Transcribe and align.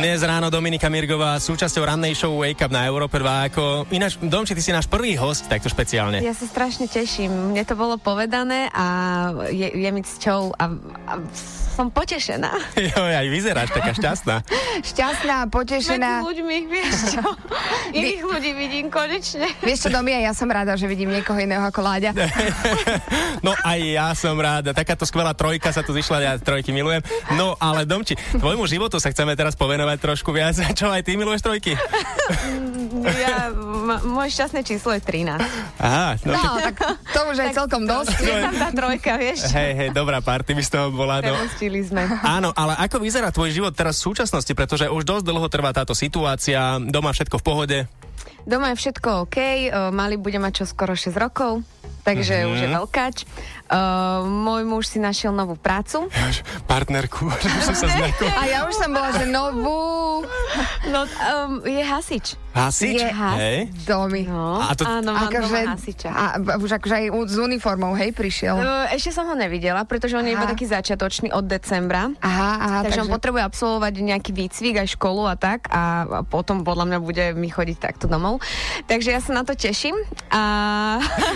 Dnes 0.00 0.24
ráno 0.24 0.48
Dominika 0.48 0.88
Mirgová 0.88 1.36
súčasťou 1.36 1.84
rannej 1.84 2.16
show 2.16 2.32
Wake 2.40 2.64
Up 2.64 2.72
na 2.72 2.88
Európe 2.88 3.20
2. 3.20 3.52
Ako... 3.52 3.84
Ináč, 3.92 4.16
Domči, 4.16 4.56
ty 4.56 4.64
si 4.64 4.72
náš 4.72 4.88
prvý 4.88 5.12
host 5.12 5.44
takto 5.44 5.68
špeciálne. 5.68 6.24
Ja 6.24 6.32
sa 6.32 6.48
strašne 6.48 6.88
teším. 6.88 7.52
Mne 7.52 7.68
to 7.68 7.76
bolo 7.76 8.00
povedané 8.00 8.72
a 8.72 8.86
je, 9.52 9.68
je 9.68 9.90
mi 9.92 10.00
cťou 10.00 10.56
a, 10.56 10.64
a 11.04 11.12
som 11.80 11.88
potešená. 11.88 12.52
Jo, 12.90 13.00
aj 13.08 13.28
vyzeráš 13.28 13.72
taká 13.72 13.92
šťastná. 13.96 14.36
Šťastná, 14.90 15.36
potešená. 15.52 16.20
Medzi 16.20 16.28
ľuďmi, 16.32 16.56
vieš 16.68 16.96
čo? 17.16 17.24
Iných 17.98 18.22
ľudí 18.24 18.50
vidím 18.56 18.86
konečne. 18.92 19.48
Vieš 19.64 19.86
čo, 19.86 19.88
Domi, 19.88 20.12
ja 20.12 20.32
som 20.36 20.48
rada, 20.48 20.76
že 20.76 20.84
vidím 20.88 21.12
niekoho 21.12 21.36
iného 21.40 21.60
ako 21.60 21.80
Láďa. 21.80 22.16
no 23.46 23.52
aj 23.52 23.80
ja 23.80 24.08
som 24.16 24.36
ráda. 24.36 24.72
Takáto 24.76 25.04
skvelá 25.04 25.32
trojka 25.36 25.72
sa 25.72 25.80
tu 25.84 25.92
zišla, 25.92 26.16
ja 26.20 26.32
trojky 26.40 26.72
milujem. 26.72 27.04
No 27.36 27.56
ale 27.60 27.84
Domči, 27.84 28.16
tvojmu 28.36 28.64
životu 28.64 28.96
sa 28.96 29.12
chceme 29.12 29.32
teraz 29.36 29.56
povenovať 29.56 29.89
trošku 29.96 30.30
viac. 30.30 30.54
Čo, 30.78 30.86
aj 30.86 31.02
ty 31.02 31.16
miluješ 31.16 31.40
trojky? 31.40 31.74
ja, 33.16 33.48
m- 33.48 34.04
moje 34.06 34.30
šťastné 34.30 34.60
číslo 34.60 34.92
je 34.92 35.02
13. 35.02 35.40
Aha, 35.80 36.20
no, 36.22 36.30
No, 36.30 36.60
tak 36.60 36.76
to 36.92 37.20
už 37.26 37.36
je 37.38 37.48
celkom 37.50 37.82
dosť. 37.84 38.14
Je 38.20 38.34
tam 38.36 38.54
tá 38.54 38.68
trojka, 38.70 39.12
vieš? 39.16 39.48
Hej, 39.50 39.70
hej, 39.74 39.88
dobrá 39.90 40.20
party 40.20 40.52
by 40.52 40.62
z 40.62 40.70
toho 40.70 40.86
bola. 40.90 41.18
No. 41.18 41.32
Premostili 41.32 41.80
sme. 41.80 42.04
Áno, 42.20 42.52
ale 42.52 42.76
ako 42.78 43.00
vyzerá 43.00 43.30
tvoj 43.30 43.50
život 43.50 43.72
teraz 43.72 43.98
v 43.98 44.12
súčasnosti, 44.12 44.52
pretože 44.52 44.86
už 44.86 45.02
dosť 45.02 45.24
dlho 45.24 45.48
trvá 45.48 45.72
táto 45.72 45.92
situácia, 45.92 46.60
doma 46.78 47.10
všetko 47.10 47.36
v 47.36 47.44
pohode. 47.44 47.78
Doma 48.40 48.72
je 48.72 48.76
všetko 48.78 49.08
OK, 49.24 49.36
mali 49.90 50.16
bude 50.16 50.36
mať 50.36 50.62
čo 50.62 50.64
skoro 50.66 50.92
6 50.92 51.12
rokov, 51.14 51.60
takže 52.02 52.34
Mhm. 52.34 52.40
mm-hmm. 52.40 52.52
už 52.52 52.58
je 52.58 52.68
veľkáč. 52.70 53.16
Uh, 53.70 53.78
môj 54.26 54.62
muž 54.64 54.84
si 54.84 54.98
našiel 54.98 55.30
novú 55.30 55.54
prácu. 55.54 56.10
Partnerku, 56.64 57.30
že 57.40 57.48
už 57.48 57.62
som 57.64 57.76
sa 57.76 57.86
zľakol. 57.94 58.26
A 58.28 58.42
ja 58.44 58.60
už 58.64 58.74
som 58.74 58.90
bola, 58.90 59.10
že 59.12 59.24
novú 59.24 60.26
No, 60.82 61.06
um, 61.06 61.62
je 61.62 61.78
hasič. 61.80 62.34
Hasič? 62.50 62.98
Je 62.98 63.06
Hej. 63.06 63.58
domy. 63.86 64.26
No, 64.26 64.58
A 64.58 64.74
to- 64.74 64.82
áno, 64.82 65.14
mám 65.14 65.30
Akože, 65.30 65.46
doma 65.54 65.70
hasiča. 65.70 66.08
a, 66.10 66.24
už 66.58 66.70
akože 66.74 66.94
aj 66.96 67.04
s 67.24 67.36
uniformou, 67.38 67.94
hej, 67.94 68.10
prišiel. 68.10 68.58
Uh, 68.58 68.90
ešte 68.90 69.12
som 69.12 69.22
ho 69.24 69.34
nevidela, 69.34 69.84
pretože 69.84 70.12
on 70.12 70.26
je 70.26 70.34
iba 70.34 70.42
Aha. 70.42 70.50
taký 70.50 70.66
začiatočný 70.66 71.30
od 71.30 71.46
decembra. 71.46 72.10
Aha, 72.18 72.50
aha, 72.58 72.78
takže, 72.82 73.00
on 73.00 73.08
potrebuje 73.08 73.42
absolvovať 73.44 73.92
nejaký 73.96 74.30
výcvik 74.32 74.74
aj 74.78 74.88
školu 74.90 75.22
a 75.24 75.36
tak 75.36 75.70
a, 75.70 75.82
a 76.02 76.20
potom 76.20 76.60
podľa 76.60 76.84
mňa 76.86 76.98
bude 76.98 77.24
mi 77.34 77.46
chodiť 77.46 77.78
takto 77.78 78.04
domov. 78.04 78.42
Takže 78.84 79.08
ja 79.10 79.20
sa 79.20 79.30
na 79.32 79.42
to 79.42 79.54
teším. 79.54 79.94
A 80.28 80.42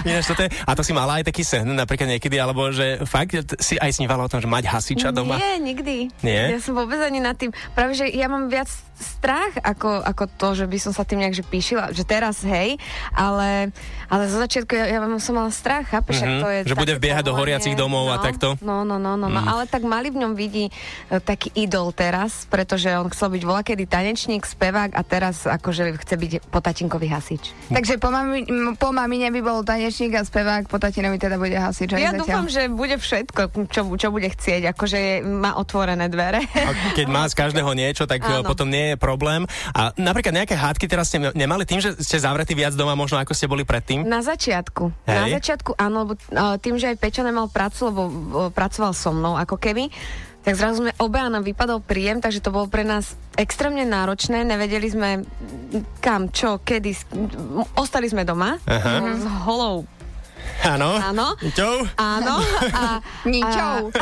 Ináč, 0.03 0.27
toto 0.27 0.42
je, 0.42 0.50
a 0.62 0.70
to 0.72 0.86
si 0.86 0.94
mala 0.94 1.19
aj 1.19 1.27
taký 1.27 1.42
sen, 1.42 1.66
napríklad 1.66 2.06
niekedy, 2.08 2.38
alebo 2.38 2.70
že 2.70 3.02
fakt 3.05 3.34
si 3.58 3.74
aj 3.74 3.91
snívala 3.92 4.24
o 4.24 4.30
tom, 4.30 4.38
že 4.38 4.47
mať 4.47 4.70
hasiča 4.70 5.10
doma? 5.10 5.36
Nie, 5.36 5.58
nikdy. 5.58 6.14
Nie? 6.22 6.55
Ja 6.55 6.60
som 6.62 6.78
vôbec 6.78 7.02
ani 7.02 7.19
nad 7.19 7.34
tým. 7.34 7.50
Práve, 7.74 7.94
že 7.94 8.06
ja 8.06 8.27
mám 8.27 8.47
viac 8.47 8.70
strach 8.94 9.58
ako, 9.58 10.06
ako 10.06 10.25
to, 10.38 10.48
že 10.55 10.64
by 10.66 10.78
som 10.78 10.92
sa 10.94 11.02
tým 11.02 11.19
nejak 11.19 11.34
že 11.34 11.42
píšila, 11.42 11.91
že 11.91 12.06
teraz 12.06 12.47
hej, 12.47 12.78
ale, 13.10 13.75
ale 14.06 14.30
zo 14.30 14.38
začiatku 14.38 14.70
ja, 14.70 14.86
ja 14.86 14.98
som 15.19 15.34
mala 15.34 15.50
strach, 15.50 15.91
chápeš, 15.91 16.22
Mhm, 16.22 16.27
mm-hmm. 16.30 16.42
to 16.42 16.48
je 16.48 16.58
že 16.70 16.78
bude 16.78 16.94
vbiehať 16.94 17.25
do 17.27 17.34
horiacich 17.34 17.75
domov 17.75 18.06
a 18.06 18.20
no, 18.20 18.22
takto? 18.22 18.48
No, 18.62 18.86
no, 18.86 19.02
no, 19.02 19.19
no, 19.19 19.27
no, 19.27 19.41
Mhm. 19.42 19.48
ale 19.50 19.62
tak 19.66 19.82
mali 19.82 20.14
v 20.14 20.22
ňom 20.22 20.38
vidí 20.38 20.70
e, 20.70 20.72
taký 21.19 21.50
idol 21.58 21.91
teraz, 21.91 22.47
pretože 22.47 22.86
on 22.94 23.10
chcel 23.10 23.34
byť 23.34 23.42
volakedy 23.42 23.82
tanečník, 23.82 24.47
spevák 24.47 24.94
a 24.94 25.02
teraz 25.02 25.42
akože 25.42 25.98
chce 25.98 26.14
byť 26.14 26.32
po 26.47 26.62
tatinkovi 26.62 27.10
hasič. 27.10 27.50
Takže 27.75 27.98
po, 27.98 28.14
mami, 28.14 28.47
po 28.78 28.94
mamine 28.94 29.34
by 29.34 29.41
bol 29.42 29.58
tanečník 29.66 30.14
a 30.14 30.22
spevák, 30.22 30.44
po 30.69 30.78
tatinovi 30.78 31.17
teda 31.19 31.37
bude 31.41 31.56
hasič. 31.56 31.97
Ja 31.97 32.12
zatiaľ. 32.12 32.20
dúfam, 32.20 32.47
že 32.47 32.69
bude 32.70 32.97
všetko, 33.00 33.69
čo, 33.73 33.81
čo 33.97 34.09
bude 34.12 34.28
chcieť, 34.31 34.70
akože 34.77 34.98
je, 34.98 35.14
má 35.25 35.56
otvorené 35.56 36.06
dvere. 36.12 36.45
A 36.45 36.70
keď 36.92 37.06
má 37.09 37.25
z 37.27 37.34
každého 37.34 37.70
niečo, 37.73 38.05
tak 38.05 38.23
Áno. 38.25 38.47
Potom 38.47 38.69
nie 38.69 38.95
je 38.95 38.97
problém. 39.00 39.48
A 39.72 39.91
napríklad 39.97 40.45
nejaké 40.45 40.55
hádky 40.55 40.87
teraz 40.87 41.11
ste 41.11 41.19
nemali 41.33 41.65
tým, 41.65 41.81
že 41.81 41.97
ste 41.98 42.20
zavretí 42.20 42.53
viac 42.53 42.77
doma, 42.77 42.95
možno 42.95 43.19
ako 43.19 43.33
ste 43.33 43.50
boli 43.50 43.65
predtým? 43.65 44.05
Na 44.05 44.20
začiatku. 44.20 45.09
Hej. 45.09 45.17
Na 45.17 45.27
začiatku 45.41 45.70
áno, 45.81 45.97
lebo 46.04 46.12
uh, 46.15 46.56
tým, 46.60 46.77
že 46.77 46.93
aj 46.93 47.00
Peťo 47.00 47.22
nemal 47.25 47.49
prácu, 47.49 47.91
lebo 47.91 48.03
uh, 48.04 48.12
pracoval 48.53 48.93
so 48.93 49.10
mnou 49.10 49.34
ako 49.34 49.56
keby, 49.56 49.91
tak 50.44 50.60
zrazu 50.60 50.84
sme 50.84 50.93
obaja 51.00 51.33
nám 51.33 51.41
vypadol 51.41 51.81
príjem, 51.81 52.21
takže 52.21 52.44
to 52.44 52.53
bolo 52.53 52.69
pre 52.69 52.84
nás 52.84 53.16
extrémne 53.33 53.88
náročné, 53.88 54.44
nevedeli 54.44 54.93
sme 54.93 55.25
kam, 56.04 56.28
čo, 56.28 56.60
kedy, 56.60 56.93
ostali 57.81 58.12
sme 58.12 58.28
doma 58.28 58.60
Aha. 58.69 59.16
s 59.16 59.25
holou 59.49 59.88
Áno? 60.64 60.97
Áno. 60.97 61.26
Čau? 61.52 61.84
Áno. 61.94 62.41
A, 62.72 63.04
Ničou. 63.28 63.92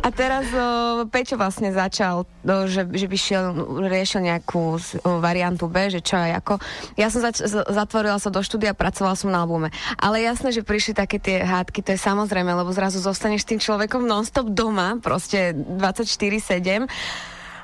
a 0.00 0.08
teraz 0.10 0.48
o, 0.48 0.66
Peťo 1.06 1.36
vlastne 1.36 1.68
začal, 1.68 2.24
o, 2.24 2.54
že, 2.64 2.88
že 2.88 3.06
by 3.06 3.16
šiel, 3.16 3.44
riešil 3.84 4.24
nejakú 4.24 4.74
o, 4.74 4.78
variantu 5.18 5.68
B, 5.68 5.88
že 5.88 6.00
čo 6.00 6.16
aj 6.16 6.32
ako. 6.40 6.54
Ja 6.96 7.08
som 7.08 7.20
zač- 7.20 7.40
z- 7.40 7.66
zatvorila 7.66 8.16
sa 8.16 8.28
do 8.28 8.40
štúdia, 8.40 8.72
pracovala 8.72 9.14
som 9.14 9.28
na 9.28 9.40
albume. 9.40 9.68
Ale 9.94 10.18
jasné, 10.18 10.50
že 10.50 10.64
prišli 10.64 10.92
také 10.92 11.16
tie 11.16 11.40
hádky, 11.40 11.80
to 11.80 11.92
je 11.92 12.00
samozrejme, 12.00 12.48
lebo 12.48 12.72
zrazu 12.72 12.96
zostaneš 12.96 13.44
s 13.44 13.50
tým 13.50 13.60
človekom 13.60 14.02
non-stop 14.02 14.48
doma, 14.48 14.96
proste 14.96 15.52
24-7. 15.52 16.88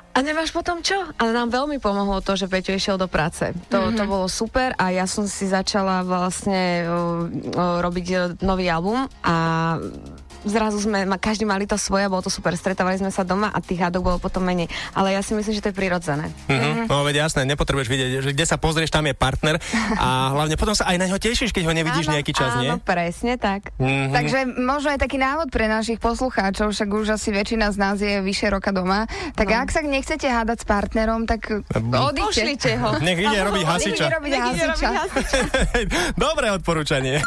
A 0.09 0.25
nemáš 0.25 0.49
potom 0.49 0.81
čo? 0.81 0.97
Ale 1.15 1.31
nám 1.31 1.53
veľmi 1.53 1.77
pomohlo 1.77 2.19
to, 2.19 2.33
že 2.33 2.49
Peťo 2.49 2.75
išiel 2.75 2.97
do 2.97 3.05
práce. 3.05 3.53
To, 3.69 3.87
mm-hmm. 3.87 3.97
to 3.97 4.03
bolo 4.09 4.25
super 4.27 4.73
a 4.75 4.89
ja 4.89 5.05
som 5.05 5.29
si 5.29 5.45
začala 5.45 6.01
vlastne 6.01 6.89
o, 6.89 6.91
o, 6.91 6.99
robiť 7.79 8.41
nový 8.41 8.67
album 8.67 9.05
a 9.21 9.35
zrazu 10.41 10.79
sme, 10.79 11.03
ma- 11.03 11.17
každý 11.17 11.43
mali 11.43 11.63
to 11.63 11.75
svoje, 11.75 12.05
bolo 12.05 12.21
to 12.21 12.29
super, 12.29 12.51
stretávali 12.51 12.95
sme 12.95 13.09
sa 13.09 13.21
doma 13.21 13.47
a 13.47 13.59
tých 13.59 13.79
hádok 13.81 14.01
bolo 14.01 14.17
potom 14.17 14.41
menej. 14.41 14.65
Ale 14.91 15.11
ja 15.11 15.19
si 15.19 15.31
myslím, 15.31 15.51
že 15.51 15.61
to 15.61 15.69
je 15.69 15.77
prirodzené. 15.77 16.31
Mhm. 16.45 16.87
No 16.87 17.01
veď 17.01 17.23
jasné, 17.23 17.43
nepotrebuješ 17.45 17.87
vidieť, 17.87 18.09
že 18.21 18.31
kde 18.31 18.45
sa 18.45 18.55
pozrieš, 18.55 18.89
tam 18.89 19.03
je 19.03 19.13
partner 19.13 19.59
a 19.93 20.07
hlavne 20.35 20.55
potom 20.55 20.71
sa 20.71 20.85
aj 20.85 20.97
na 20.97 21.05
ňo 21.05 21.17
tešíš, 21.17 21.49
keď 21.49 21.63
ho 21.65 21.73
nevidíš 21.73 22.05
áno, 22.05 22.13
nejaký 22.15 22.31
čas, 22.31 22.51
nie? 22.57 22.67
áno, 22.67 22.77
presne 22.77 23.35
tak. 23.35 23.71
Mhm. 23.75 24.11
Takže 24.11 24.37
možno 24.55 24.89
aj 24.89 24.99
taký 24.99 25.17
návod 25.17 25.47
pre 25.47 25.65
našich 25.65 25.97
poslucháčov, 25.97 26.69
však 26.69 26.89
už 26.89 27.07
asi 27.11 27.29
väčšina 27.29 27.69
z 27.69 27.77
nás 27.77 27.97
je 27.97 28.19
vyše 28.19 28.47
roka 28.47 28.69
doma. 28.69 29.05
Tak 29.33 29.47
No. 29.47 29.55
ak 29.57 29.69
sa 29.69 29.81
nechcete 29.81 30.25
hádať 30.25 30.61
s 30.61 30.65
partnerom, 30.65 31.25
tak 31.25 31.65
odíďte. 31.67 32.21
Pošlite 32.21 32.71
ho. 32.77 32.89
Nech 32.99 33.17
ide 33.17 33.39
robiť 33.39 33.63
hasiča. 33.63 34.05
Nech 34.05 34.07
ide 34.07 34.15
robiť 34.15 34.33
hasiča. 34.35 34.87
hasiča. 34.89 35.39
Dobré 36.21 36.47
odporúčanie. 36.49 37.19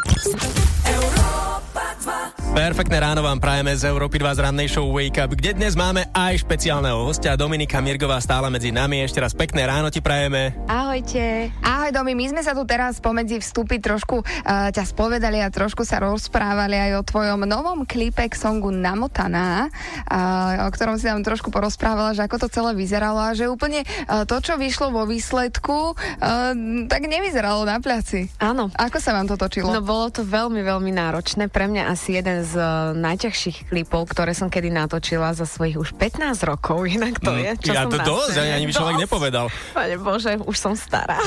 Perfektné 2.52 3.00
ráno 3.00 3.24
vám 3.24 3.40
prajeme 3.40 3.72
z 3.72 3.88
Európy 3.88 4.20
2 4.20 4.36
z 4.36 4.40
rannej 4.44 4.68
show 4.68 4.84
Wake 4.84 5.24
Up, 5.24 5.32
kde 5.32 5.56
dnes 5.56 5.72
máme 5.72 6.04
aj 6.12 6.44
špeciálneho 6.44 7.00
hostia. 7.00 7.32
Dominika 7.32 7.80
Mirgová 7.80 8.20
stále 8.20 8.52
medzi 8.52 8.68
nami. 8.68 9.00
Ešte 9.00 9.24
raz 9.24 9.32
pekné 9.32 9.64
ráno 9.64 9.88
ti 9.88 10.04
prajeme. 10.04 10.52
Ahojte. 10.68 11.48
Ahoj 11.64 11.96
Domi, 11.96 12.12
my 12.12 12.28
sme 12.28 12.44
sa 12.44 12.52
tu 12.52 12.60
teraz 12.68 13.00
pomedzi 13.00 13.40
vstupy 13.40 13.80
trošku 13.80 14.20
uh, 14.20 14.68
ťa 14.68 14.84
spovedali 14.84 15.40
a 15.40 15.48
trošku 15.48 15.88
sa 15.88 16.04
rozprávali 16.04 16.76
aj 16.76 17.00
o 17.00 17.02
tvojom 17.08 17.48
novom 17.48 17.88
klipe 17.88 18.28
k 18.28 18.36
songu 18.36 18.68
Namotaná, 18.68 19.72
uh, 20.12 20.68
o 20.68 20.70
ktorom 20.76 21.00
si 21.00 21.08
nám 21.08 21.24
trošku 21.24 21.48
porozprávala, 21.48 22.12
že 22.12 22.20
ako 22.20 22.36
to 22.36 22.48
celé 22.52 22.76
vyzeralo 22.76 23.16
a 23.16 23.32
že 23.32 23.48
úplne 23.48 23.80
uh, 24.12 24.28
to, 24.28 24.44
čo 24.44 24.60
vyšlo 24.60 24.92
vo 24.92 25.08
výsledku, 25.08 25.96
uh, 25.96 26.52
tak 26.84 27.00
nevyzeralo 27.08 27.64
na 27.64 27.80
placi. 27.80 28.28
Áno. 28.36 28.68
Ako 28.76 29.00
sa 29.00 29.16
vám 29.16 29.24
to 29.24 29.40
točilo? 29.40 29.72
No 29.72 29.80
bolo 29.80 30.12
to 30.12 30.20
veľmi, 30.20 30.60
veľmi 30.60 30.92
náročné. 30.92 31.48
Pre 31.48 31.64
mňa 31.64 31.88
asi 31.88 32.20
jeden 32.20 32.41
z 32.42 32.54
uh, 32.58 32.92
najťažších 32.98 33.70
klipov, 33.70 34.10
ktoré 34.10 34.34
som 34.34 34.50
kedy 34.50 34.68
natočila 34.68 35.30
za 35.32 35.46
svojich 35.46 35.78
už 35.78 35.94
15 35.96 36.36
rokov. 36.42 36.84
Inak 36.98 37.22
to 37.22 37.32
je, 37.38 37.54
čo 37.62 37.72
ja 37.72 37.86
som 37.86 37.94
to 37.94 38.02
dosť, 38.02 38.36
scéne. 38.36 38.52
ani 38.58 38.66
by 38.66 38.72
človek 38.74 38.94
Dosť. 38.98 39.04
nepovedal. 39.06 39.46
Pane 39.72 39.96
Bože, 40.02 40.32
už 40.42 40.56
som 40.58 40.74
stará. 40.74 41.22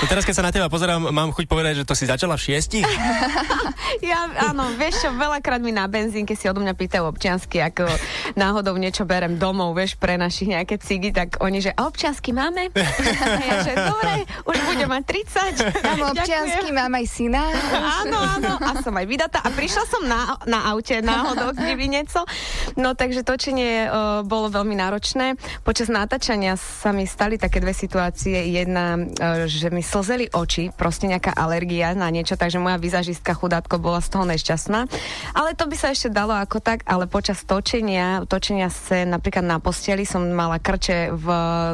No 0.00 0.06
teraz, 0.10 0.22
keď 0.22 0.34
sa 0.38 0.44
na 0.46 0.52
teba 0.54 0.70
pozerám, 0.70 1.10
mám 1.10 1.34
chuť 1.34 1.44
povedať, 1.50 1.82
že 1.82 1.84
to 1.84 1.98
si 1.98 2.06
začala 2.06 2.38
v 2.38 2.42
šiestich? 2.46 2.86
ja, 4.10 4.30
áno, 4.50 4.70
vieš 4.78 5.04
čo, 5.04 5.08
veľakrát 5.12 5.60
mi 5.60 5.74
na 5.74 5.90
benzínke 5.90 6.38
si 6.38 6.46
odo 6.46 6.62
mňa 6.62 6.74
pýtajú 6.78 7.04
občiansky, 7.04 7.58
ako 7.60 7.90
náhodou 8.38 8.78
niečo 8.78 9.02
berem 9.04 9.36
domov, 9.36 9.74
vieš, 9.74 9.98
pre 9.98 10.14
našich 10.14 10.54
nejaké 10.54 10.78
cigy, 10.78 11.10
tak 11.10 11.42
oni, 11.42 11.58
že 11.58 11.74
a 11.74 11.90
občiansky 11.90 12.30
máme? 12.30 12.70
Ja, 12.72 13.64
že 13.66 13.74
dobre, 13.74 14.24
už 14.46 14.56
budem 14.70 14.88
mať 14.88 15.02
30. 15.58 15.82
Mám 15.82 16.00
občiansky, 16.14 16.68
mám 16.70 16.92
aj 16.94 17.06
syna. 17.10 17.42
Áno, 18.04 18.18
áno, 18.18 18.52
a 18.60 18.70
som 18.80 18.94
aj 18.94 19.06
vydatá. 19.08 19.38
A 19.42 19.50
prišla 19.50 19.84
som 19.88 20.02
na, 20.06 20.38
na 20.52 20.68
aute 20.68 21.00
náhodou, 21.00 21.56
keby 21.56 21.88
niečo. 21.88 22.28
No 22.76 22.92
takže 22.92 23.24
točenie 23.24 23.88
uh, 23.88 24.20
bolo 24.20 24.52
veľmi 24.52 24.76
náročné. 24.76 25.40
Počas 25.64 25.88
natáčania 25.88 26.60
sa 26.60 26.92
mi 26.92 27.08
stali 27.08 27.40
také 27.40 27.64
dve 27.64 27.72
situácie. 27.72 28.52
Jedna, 28.52 29.00
uh, 29.00 29.48
že 29.48 29.72
mi 29.72 29.80
slzeli 29.80 30.28
oči, 30.28 30.68
proste 30.76 31.08
nejaká 31.08 31.32
alergia 31.32 31.96
na 31.96 32.12
niečo, 32.12 32.36
takže 32.36 32.60
moja 32.60 32.76
vizažistka 32.76 33.32
chudátko 33.32 33.80
bola 33.80 34.04
z 34.04 34.12
toho 34.12 34.28
nešťastná. 34.28 34.84
Ale 35.32 35.56
to 35.56 35.64
by 35.64 35.76
sa 35.80 35.96
ešte 35.96 36.12
dalo 36.12 36.36
ako 36.36 36.60
tak, 36.60 36.84
ale 36.84 37.08
počas 37.08 37.40
točenia, 37.48 38.28
točenia 38.28 38.68
scén, 38.68 39.08
napríklad 39.08 39.48
na 39.48 39.56
posteli 39.56 40.04
som 40.04 40.28
mala 40.28 40.60
krče 40.60 41.16
v 41.16 41.26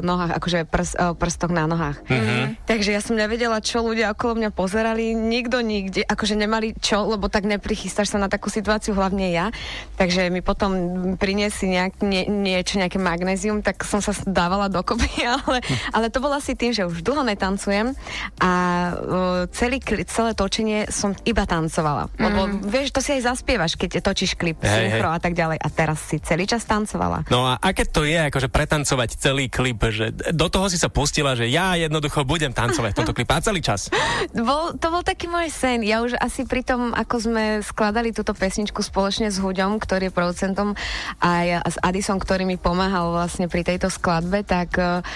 nohách, 0.07 0.33
akože 0.39 0.59
prs, 0.71 0.95
uh, 0.95 1.19
prstoch 1.19 1.51
na 1.51 1.67
nohách. 1.67 1.99
Mm-hmm. 2.07 2.69
Takže 2.71 2.95
ja 2.95 3.01
som 3.03 3.19
nevedela, 3.19 3.59
čo 3.59 3.83
ľudia 3.83 4.15
okolo 4.15 4.39
mňa 4.39 4.51
pozerali, 4.55 5.17
nikto 5.17 5.59
nikde, 5.65 6.07
akože 6.07 6.39
nemali 6.39 6.77
čo, 6.79 7.09
lebo 7.09 7.27
tak 7.27 7.49
neprichystáš 7.49 8.15
sa 8.15 8.19
na 8.21 8.29
takú 8.31 8.53
situáciu 8.53 8.68
situáciu, 8.69 8.93
hlavne 8.93 9.33
ja. 9.33 9.49
Takže 9.97 10.29
mi 10.29 10.45
potom 10.45 10.71
priniesli 11.17 11.73
nejak, 11.73 12.05
nie, 12.05 12.29
niečo, 12.29 12.77
nejaké 12.77 13.01
magnézium, 13.01 13.65
tak 13.65 13.81
som 13.83 14.05
sa 14.05 14.13
dávala 14.29 14.69
dokopy, 14.69 15.09
ale, 15.41 15.65
ale 15.97 16.07
to 16.13 16.21
bolo 16.21 16.37
asi 16.37 16.53
tým, 16.53 16.77
že 16.77 16.85
už 16.85 17.01
dlho 17.01 17.25
netancujem 17.25 17.97
a 18.45 18.53
uh, 18.93 19.43
celý, 19.57 19.81
celé 20.05 20.37
točenie 20.37 20.93
som 20.93 21.17
iba 21.25 21.49
tancovala. 21.49 22.13
Lebo 22.21 22.41
mm. 22.45 22.69
vieš, 22.69 22.95
to 22.95 23.01
si 23.01 23.19
aj 23.19 23.35
zaspievaš, 23.35 23.75
keď 23.75 24.05
točíš 24.05 24.37
klip, 24.37 24.61
hey, 24.61 24.93
synchro 24.93 25.11
hey. 25.11 25.17
a 25.17 25.21
tak 25.21 25.33
ďalej. 25.33 25.59
A 25.59 25.69
teraz 25.73 25.99
si 26.05 26.21
celý 26.21 26.45
čas 26.45 26.69
tancovala. 26.69 27.27
No 27.33 27.49
a 27.49 27.57
aké 27.59 27.89
to 27.89 28.05
je, 28.05 28.21
akože 28.21 28.53
pretancovať 28.53 29.17
celý 29.17 29.49
klip, 29.51 29.81
že 29.89 30.13
do 30.37 30.47
toho 30.53 30.69
si 30.69 30.77
sa 30.77 30.93
pustila, 30.93 31.33
že 31.35 31.49
ja 31.49 31.75
jednoducho 31.75 32.23
budem 32.29 32.53
tancovať 32.53 32.93
v 32.93 32.99
tomto 33.01 33.17
klipe 33.17 33.33
a 33.33 33.41
celý 33.41 33.65
čas. 33.65 33.91
Bol, 34.37 34.77
to 34.77 34.87
bol 34.93 35.03
taký 35.03 35.27
môj 35.27 35.49
sen. 35.49 35.83
Ja 35.83 36.05
už 36.05 36.15
asi 36.21 36.45
pri 36.45 36.63
tom, 36.63 36.93
ako 36.93 37.17
sme 37.19 37.45
skladali 37.65 38.11
túto 38.11 38.35
pesničku 38.35 38.58
spoločne 38.67 39.31
s 39.31 39.39
Huďom, 39.39 39.79
ktorý 39.79 40.11
je 40.11 40.17
producentom 40.17 40.75
a 41.23 41.31
ja, 41.47 41.59
s 41.63 41.79
Addison, 41.79 42.19
ktorý 42.19 42.43
mi 42.49 42.59
pomáhal 42.59 43.15
vlastne 43.15 43.47
pri 43.47 43.63
tejto 43.63 43.93
skladbe, 43.93 44.43
tak 44.43 44.75
uh, 44.81 45.07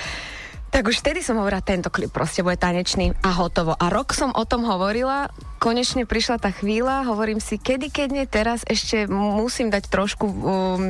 tak 0.72 0.88
už 0.88 1.04
vtedy 1.04 1.20
som 1.20 1.36
hovorila, 1.36 1.60
tento 1.60 1.92
klip 1.92 2.08
proste 2.08 2.40
bude 2.40 2.56
tanečný 2.56 3.12
a 3.20 3.36
hotovo. 3.36 3.76
A 3.76 3.92
rok 3.92 4.16
som 4.16 4.32
o 4.32 4.48
tom 4.48 4.64
hovorila, 4.64 5.28
konečne 5.60 6.08
prišla 6.08 6.40
tá 6.40 6.48
chvíľa, 6.48 7.04
hovorím 7.04 7.38
si, 7.38 7.60
kedy, 7.60 7.92
keď 7.92 8.08
nie 8.08 8.24
teraz, 8.24 8.64
ešte 8.64 9.04
musím 9.06 9.68
dať 9.68 9.84
trošku 9.92 10.24
um, 10.26 10.34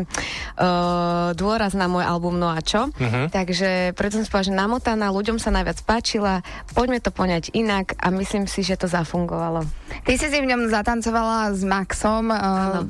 uh, 0.06 1.34
dôraz 1.34 1.74
na 1.74 1.90
môj 1.90 2.06
album 2.06 2.38
No 2.38 2.48
a 2.48 2.62
čo. 2.62 2.88
Uh-huh. 2.88 3.26
Takže 3.28 3.92
preto 3.98 4.16
som 4.16 4.24
povedala, 4.24 4.48
že 4.48 4.54
namotaná, 4.54 5.06
ľuďom 5.10 5.42
sa 5.42 5.50
najviac 5.50 5.82
páčila, 5.82 6.46
poďme 6.72 7.02
to 7.02 7.10
poňať 7.10 7.50
inak 7.52 7.98
a 7.98 8.14
myslím 8.14 8.46
si, 8.46 8.62
že 8.62 8.78
to 8.78 8.86
zafungovalo. 8.86 9.66
Ty 10.06 10.12
si 10.16 10.30
si 10.30 10.38
v 10.40 10.48
ňom 10.48 10.72
zatancovala 10.72 11.52
s 11.52 11.66
Maxom, 11.66 12.30
uh, 12.30 12.80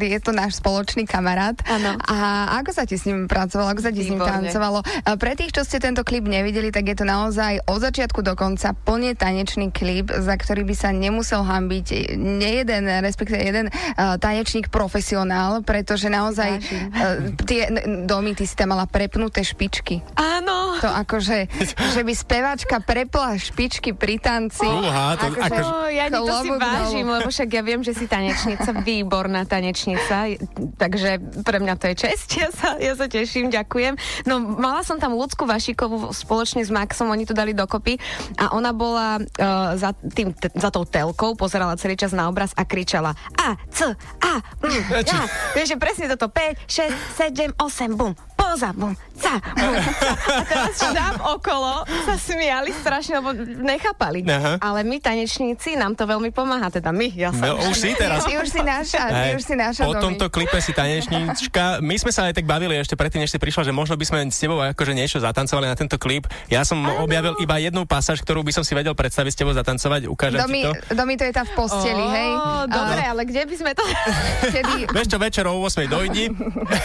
je 0.00 0.18
to 0.24 0.32
náš 0.32 0.58
spoločný 0.58 1.04
kamarát. 1.04 1.54
Ano. 1.68 2.00
A 2.08 2.16
ako 2.64 2.72
sa 2.72 2.88
ti 2.88 2.96
s 2.96 3.04
ním 3.04 3.28
pracovalo, 3.28 3.76
ako 3.76 3.82
sa 3.84 3.92
ti 3.92 4.02
Výborne. 4.02 4.08
s 4.08 4.12
ním 4.16 4.20
tancovalo? 4.24 4.78
Uh, 4.82 5.14
pre 5.20 5.36
tých, 5.36 5.52
čo 5.52 5.62
ste 5.68 5.78
tento 5.78 6.00
klip 6.02 6.29
nevideli, 6.30 6.70
tak 6.70 6.86
je 6.86 6.96
to 7.02 7.02
naozaj 7.02 7.58
od 7.66 7.82
začiatku 7.82 8.22
do 8.22 8.38
konca 8.38 8.70
plne 8.70 9.18
tanečný 9.18 9.74
klip, 9.74 10.14
za 10.14 10.38
ktorý 10.38 10.62
by 10.62 10.74
sa 10.78 10.94
nemusel 10.94 11.42
hambiť 11.42 12.14
nejeden, 12.14 12.86
respektíve 13.02 13.42
jeden 13.42 13.66
uh, 13.74 14.14
tanečník 14.22 14.70
profesionál, 14.70 15.66
pretože 15.66 16.06
naozaj 16.06 16.62
uh, 16.62 17.34
tie 17.42 17.66
domy, 18.06 18.38
ty 18.38 18.46
si 18.46 18.54
tam 18.54 18.70
mala 18.70 18.86
prepnuté 18.86 19.42
špičky. 19.42 20.06
Áno. 20.14 20.78
To 20.78 20.88
akože, 20.88 21.50
že 21.98 22.00
by 22.06 22.12
speváčka 22.14 22.78
prepla 22.80 23.34
špičky 23.34 23.92
pri 23.92 24.22
tanci. 24.22 24.64
Uha, 24.64 25.18
to, 25.18 25.34
akože, 25.34 25.50
akože, 25.50 25.62
oh, 25.66 25.88
ja 25.90 26.06
to 26.08 26.22
si 26.24 26.48
vážim, 26.54 27.06
lebo 27.10 27.28
však 27.28 27.48
ja 27.50 27.62
viem, 27.66 27.82
že 27.82 27.92
si 27.92 28.06
tanečnica, 28.06 28.70
výborná 28.80 29.42
tanečnica, 29.44 30.30
takže 30.78 31.18
pre 31.42 31.58
mňa 31.58 31.74
to 31.76 31.92
je 31.92 31.94
čest, 32.06 32.28
ja 32.38 32.48
sa, 32.54 32.78
ja 32.78 32.94
sa 32.94 33.10
teším, 33.10 33.50
ďakujem. 33.50 33.98
No, 34.28 34.38
mala 34.40 34.86
som 34.86 34.96
tam 35.00 35.16
Ľudsku 35.16 35.44
Vašikovú 35.44 36.12
spoločne 36.20 36.60
s 36.60 36.68
Maxom, 36.68 37.08
oni 37.08 37.24
to 37.24 37.32
dali 37.32 37.56
dokopy 37.56 37.96
a 38.36 38.52
ona 38.52 38.70
bola 38.70 39.16
uh, 39.16 39.74
za, 39.74 39.96
tým, 39.96 40.36
t- 40.36 40.52
za 40.52 40.68
tou 40.68 40.84
telkou, 40.84 41.32
pozerala 41.34 41.80
celý 41.80 41.96
čas 41.96 42.12
na 42.12 42.28
obraz 42.28 42.52
a 42.54 42.62
kričala 42.62 43.16
A, 43.40 43.56
C, 43.72 43.96
A, 44.20 44.32
M, 44.60 44.82
ja. 45.00 45.24
Vieš, 45.56 45.74
že 45.74 45.76
presne 45.80 46.04
toto 46.12 46.28
5, 46.28 46.68
6, 46.68 47.56
7, 47.56 47.56
8, 47.56 47.96
bum, 47.96 48.12
poza, 48.36 48.70
bum, 48.76 48.92
ca, 49.16 49.40
bum, 49.56 49.74
ca. 49.76 50.12
A 50.12 50.42
teraz 50.44 50.76
tam 50.80 51.14
okolo 51.32 51.84
sa 52.04 52.14
smiali 52.16 52.72
strašne, 52.74 53.20
lebo 53.20 53.30
nechápali. 53.62 54.24
Aha. 54.26 54.58
Ale 54.60 54.82
my 54.82 54.98
tanečníci, 54.98 55.76
nám 55.76 55.94
to 55.94 56.04
veľmi 56.04 56.34
pomáha, 56.34 56.68
teda 56.68 56.90
my, 56.90 57.08
ja 57.14 57.30
som. 57.30 57.54
No, 57.54 57.60
už 57.70 57.76
si 57.76 57.90
teraz. 57.94 58.26
Ty 58.26 58.40
už 58.40 58.48
si 58.50 58.60
naša, 58.60 59.02
ty 59.08 59.28
už 59.38 59.42
si 59.44 59.54
naša 59.54 59.82
Po 59.86 59.96
tomto 59.96 60.26
klipe 60.28 60.58
si 60.58 60.74
tanečníčka. 60.74 61.78
My 61.80 61.94
sme 61.96 62.10
sa 62.10 62.26
aj 62.26 62.36
tak 62.36 62.46
bavili 62.50 62.74
ešte 62.74 62.98
predtým, 62.98 63.22
než 63.22 63.30
si 63.30 63.38
prišla, 63.38 63.68
že 63.68 63.72
možno 63.72 63.94
by 63.94 64.04
sme 64.04 64.18
s 64.26 64.40
tebou 64.40 64.58
akože 64.58 64.92
niečo 64.92 65.22
zatancovali 65.22 65.70
na 65.70 65.76
tento 65.78 65.94
klip. 65.94 66.09
Ja 66.50 66.66
som 66.66 66.82
ano. 66.82 67.06
objavil 67.06 67.38
iba 67.38 67.62
jednu 67.62 67.86
pasáž, 67.86 68.18
ktorú 68.26 68.42
by 68.42 68.50
som 68.50 68.64
si 68.66 68.74
vedel 68.74 68.96
predstaviť 68.98 69.30
s 69.30 69.38
tebou 69.38 69.54
zatancovať. 69.54 70.10
Ukážem 70.10 70.42
Domi, 70.42 70.62
ti 70.62 70.66
to. 70.66 70.72
Domi 70.98 71.14
to 71.14 71.24
je 71.28 71.32
tá 71.34 71.46
v 71.46 71.52
posteli, 71.54 72.02
oh, 72.02 72.10
hej? 72.10 72.30
Dobre, 72.66 73.02
ale 73.06 73.22
kde 73.28 73.42
by 73.46 73.54
sme 73.54 73.72
to... 73.78 73.84
Kedy... 74.54 74.72
Vieš 74.90 75.06
čo, 75.06 75.18
večer 75.22 75.44
o 75.46 75.54
8 75.62 75.86
dojdi. 75.86 76.24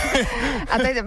A 0.73 0.75
teda, 0.81 1.01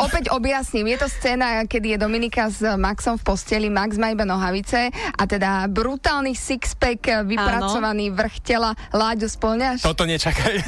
opäť 0.00 0.32
objasním, 0.32 0.92
je 0.96 0.98
to 1.04 1.08
scéna, 1.08 1.68
kedy 1.68 1.94
je 1.94 1.98
Dominika 2.00 2.48
s 2.48 2.64
Maxom 2.64 3.20
v 3.20 3.22
posteli, 3.22 3.68
Max 3.68 4.00
má 4.00 4.10
iba 4.10 4.24
nohavice 4.24 4.88
a 4.90 5.22
teda 5.28 5.68
brutálny 5.68 6.32
sixpack, 6.32 7.28
vypracovaný 7.28 8.10
ano. 8.10 8.16
vrch 8.18 8.36
tela. 8.42 8.70
Láďo, 8.90 9.28
spolňaš? 9.30 9.84
Toto 9.84 10.08
nečakaj. 10.08 10.64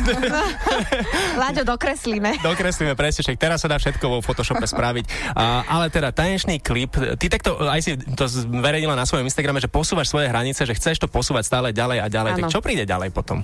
Láďo, 1.43 1.63
dokreslíme. 1.67 2.39
Dokreslíme, 2.45 2.93
presne, 2.95 3.35
teraz 3.35 3.65
sa 3.65 3.69
dá 3.73 3.81
všetko 3.81 4.05
vo 4.07 4.19
Photoshope 4.21 4.69
spraviť. 4.69 5.35
A, 5.35 5.65
ale 5.67 5.89
teda 5.89 6.13
tanečný 6.37 6.61
klip, 6.61 6.93
ty 7.17 7.33
takto 7.33 7.57
aj 7.65 7.81
si 7.81 7.97
to 7.97 8.29
zverejnila 8.29 8.93
na 8.93 9.09
svojom 9.09 9.25
Instagrame, 9.25 9.57
že 9.57 9.73
posúvaš 9.73 10.13
svoje 10.13 10.29
hranice, 10.29 10.69
že 10.69 10.77
chceš 10.77 11.01
to 11.01 11.09
posúvať 11.09 11.49
stále 11.49 11.73
ďalej 11.73 12.05
a 12.05 12.07
ďalej. 12.13 12.31
Ano. 12.37 12.39
Tak 12.45 12.53
čo 12.53 12.61
príde 12.61 12.85
ďalej 12.85 13.09
potom? 13.17 13.41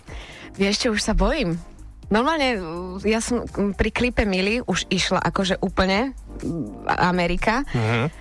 Vieš 0.60 0.76
čo, 0.84 0.88
už 0.92 1.00
sa 1.00 1.16
bojím. 1.16 1.56
Normálne, 2.12 2.60
ja 3.08 3.24
som 3.24 3.48
pri 3.48 3.88
klipe 3.88 4.28
Mili 4.28 4.60
už 4.60 4.92
išla 4.92 5.24
akože 5.24 5.64
úplne 5.64 6.12
Amerika. 6.84 7.64
Uh-huh 7.72 8.12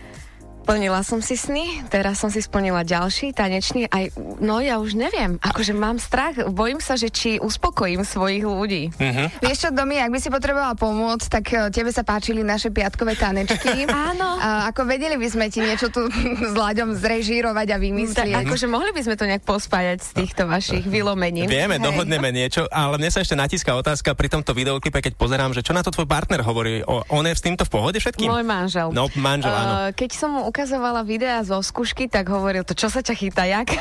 Plnila 0.61 1.01
som 1.01 1.25
si 1.25 1.33
sny, 1.33 1.81
teraz 1.89 2.21
som 2.21 2.29
si 2.29 2.37
splnila 2.37 2.85
ďalší 2.85 3.33
tanečný, 3.33 3.89
aj, 3.89 4.13
no 4.37 4.61
ja 4.61 4.77
už 4.77 4.93
neviem, 4.93 5.41
akože 5.41 5.73
mám 5.73 5.97
strach, 5.97 6.37
bojím 6.53 6.77
sa, 6.77 6.93
že 6.93 7.09
či 7.09 7.41
uspokojím 7.41 8.05
svojich 8.05 8.45
ľudí. 8.45 8.93
Uh-huh. 8.93 9.27
Vieš 9.41 9.57
čo, 9.57 9.69
Domi, 9.73 9.97
ak 9.97 10.13
by 10.13 10.19
si 10.21 10.29
potrebovala 10.29 10.77
pomôcť, 10.77 11.27
tak 11.27 11.45
uh, 11.57 11.73
tebe 11.73 11.89
sa 11.89 12.05
páčili 12.05 12.45
naše 12.45 12.69
piatkové 12.69 13.17
tanečky. 13.17 13.89
Áno. 14.13 14.37
Uh, 14.37 14.69
ako 14.69 14.85
vedeli 14.85 15.17
by 15.17 15.27
sme 15.33 15.49
ti 15.49 15.65
niečo 15.65 15.89
tu 15.89 16.05
s 16.51 16.53
Láďom 16.53 16.93
zrežírovať 16.93 17.67
a 17.73 17.77
vymyslieť. 17.81 18.33
Tak, 18.37 18.45
akože 18.45 18.67
mohli 18.69 18.93
by 18.93 19.01
sme 19.01 19.15
to 19.17 19.25
nejak 19.25 19.41
pospájať 19.41 19.97
z 20.05 20.09
týchto 20.13 20.45
vašich 20.45 20.85
vylomení. 20.85 21.49
Vieme, 21.49 21.81
Hej. 21.81 21.85
dohodneme 21.89 22.29
niečo, 22.29 22.69
ale 22.69 23.01
mne 23.01 23.09
sa 23.09 23.25
ešte 23.25 23.33
natíska 23.33 23.73
otázka 23.73 24.13
pri 24.13 24.29
tomto 24.29 24.53
videoklipe, 24.53 25.01
keď 25.01 25.17
pozerám, 25.17 25.57
že 25.57 25.65
čo 25.65 25.73
na 25.73 25.81
to 25.81 25.89
tvoj 25.89 26.05
partner 26.05 26.45
hovorí. 26.45 26.85
O, 26.85 27.01
on 27.09 27.25
je 27.25 27.33
s 27.33 27.41
týmto 27.41 27.65
v 27.65 27.71
pohode 27.73 27.97
všetkým? 27.97 28.29
Môj 28.29 28.45
manžel. 28.45 28.93
No, 28.93 29.09
manžel, 29.17 29.49
áno. 29.49 29.73
Uh, 29.73 29.89
keď 29.97 30.09
som 30.13 30.29
mu 30.37 30.50
ukazovala 30.51 31.07
videá 31.07 31.39
zo 31.47 31.63
skúšky, 31.63 32.11
tak 32.11 32.27
hovoril 32.27 32.67
to, 32.67 32.75
čo 32.75 32.91
sa 32.91 32.99
ťa 32.99 33.15
chytá, 33.15 33.47
jak? 33.47 33.71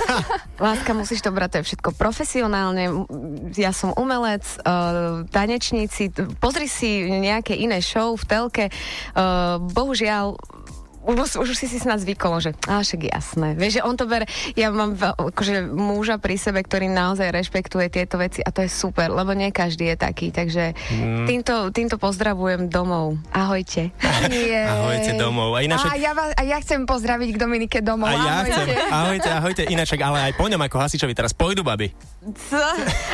Láska, 0.64 0.96
musíš 0.96 1.20
to 1.20 1.28
brať, 1.28 1.48
to 1.52 1.56
je 1.60 1.66
všetko 1.68 1.92
profesionálne. 1.92 3.04
Ja 3.52 3.76
som 3.76 3.92
umelec, 3.92 4.48
uh, 4.64 5.28
tanečníci, 5.28 6.16
pozri 6.40 6.72
si 6.72 7.04
nejaké 7.04 7.52
iné 7.52 7.84
show 7.84 8.16
v 8.16 8.24
telke. 8.24 8.64
Uh, 9.12 9.60
bohužiaľ, 9.60 10.40
už, 11.06 11.38
už 11.38 11.54
si 11.54 11.70
si 11.70 11.78
snad 11.78 12.02
zvykol, 12.02 12.42
že 12.42 12.50
á, 12.66 12.82
však 12.82 13.06
jasné. 13.06 13.54
Vieš, 13.54 13.80
že 13.80 13.82
on 13.86 13.94
to 13.94 14.10
bere, 14.10 14.26
ja 14.58 14.74
mám 14.74 14.98
akože 14.98 15.70
muža 15.70 16.18
pri 16.18 16.34
sebe, 16.34 16.60
ktorý 16.66 16.90
naozaj 16.90 17.30
rešpektuje 17.30 17.86
tieto 17.88 18.18
veci 18.18 18.42
a 18.42 18.50
to 18.50 18.66
je 18.66 18.70
super, 18.70 19.14
lebo 19.14 19.30
nie 19.32 19.54
každý 19.54 19.94
je 19.94 19.96
taký, 19.96 20.34
takže 20.34 20.74
mm. 20.74 21.26
týmto, 21.30 21.54
týmto 21.70 21.96
pozdravujem 21.96 22.66
domov. 22.66 23.22
Ahojte. 23.30 23.94
ahojte 24.74 25.14
domov. 25.14 25.54
A, 25.54 25.62
ináč... 25.62 25.86
a, 25.86 25.94
ja 25.94 26.10
vás, 26.10 26.34
a 26.34 26.42
ja 26.42 26.58
chcem 26.58 26.82
pozdraviť 26.82 27.28
k 27.34 27.36
Dominike 27.38 27.78
domov. 27.80 28.10
A 28.10 28.14
ja 28.18 28.32
ahojte. 28.42 28.52
chcem. 28.52 28.66
Ahojte, 28.90 29.28
ahojte. 29.30 29.62
Ináč, 29.70 29.94
ale 29.94 30.18
aj 30.30 30.32
po 30.34 30.50
ňom 30.50 30.60
ako 30.66 30.76
hasičovi 30.82 31.14
teraz 31.14 31.30
pôjdu, 31.30 31.62
baby. 31.62 31.94
Co? 32.26 32.58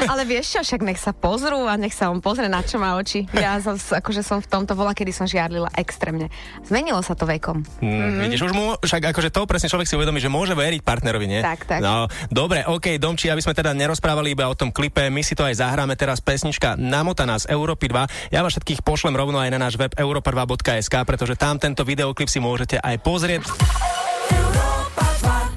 Ale 0.09 0.25
vieš 0.25 0.57
čo, 0.57 0.61
však 0.65 0.81
nech 0.81 0.97
sa 0.97 1.13
pozrú 1.13 1.69
a 1.69 1.77
nech 1.77 1.93
sa 1.93 2.09
on 2.09 2.25
pozrie, 2.25 2.49
na 2.49 2.65
čo 2.65 2.81
má 2.81 2.97
oči. 2.97 3.29
Ja 3.37 3.61
som, 3.61 3.77
akože 3.77 4.25
som 4.25 4.41
v 4.41 4.49
tomto 4.49 4.73
bola, 4.73 4.97
kedy 4.97 5.13
som 5.13 5.29
žiarlila 5.29 5.69
extrémne. 5.77 6.33
Zmenilo 6.65 7.05
sa 7.05 7.13
to 7.13 7.29
vekom. 7.29 7.61
Mm, 7.83 8.31
vidíš, 8.31 8.47
už 8.47 8.55
mu, 8.55 8.79
však 8.79 9.11
akože 9.11 9.35
to 9.35 9.43
presne 9.43 9.67
človek 9.67 9.91
si 9.91 9.99
uvedomí, 9.99 10.23
že 10.23 10.31
môže 10.31 10.55
veriť 10.55 10.87
partnerovi, 10.87 11.27
nie? 11.27 11.43
Tak, 11.43 11.67
tak. 11.67 11.81
No, 11.83 12.07
dobre, 12.31 12.63
OK, 12.63 12.95
Domči, 13.03 13.27
aby 13.27 13.43
sme 13.43 13.59
teda 13.59 13.75
nerozprávali 13.75 14.39
iba 14.39 14.47
o 14.47 14.55
tom 14.55 14.71
klipe, 14.71 15.11
my 15.11 15.19
si 15.27 15.35
to 15.35 15.43
aj 15.43 15.59
zahráme 15.59 15.99
teraz 15.99 16.23
pesnička 16.23 16.79
Namotaná 16.79 17.43
z 17.43 17.51
Európy 17.51 17.91
2. 17.91 18.31
Ja 18.31 18.47
vás 18.47 18.55
všetkých 18.55 18.87
pošlem 18.87 19.19
rovno 19.19 19.43
aj 19.43 19.51
na 19.51 19.59
náš 19.59 19.75
web 19.75 19.91
europa2.sk, 19.99 20.95
pretože 21.03 21.35
tam 21.35 21.59
tento 21.59 21.83
videoklip 21.83 22.31
si 22.31 22.39
môžete 22.39 22.79
aj 22.79 23.03
pozrieť. 23.03 23.43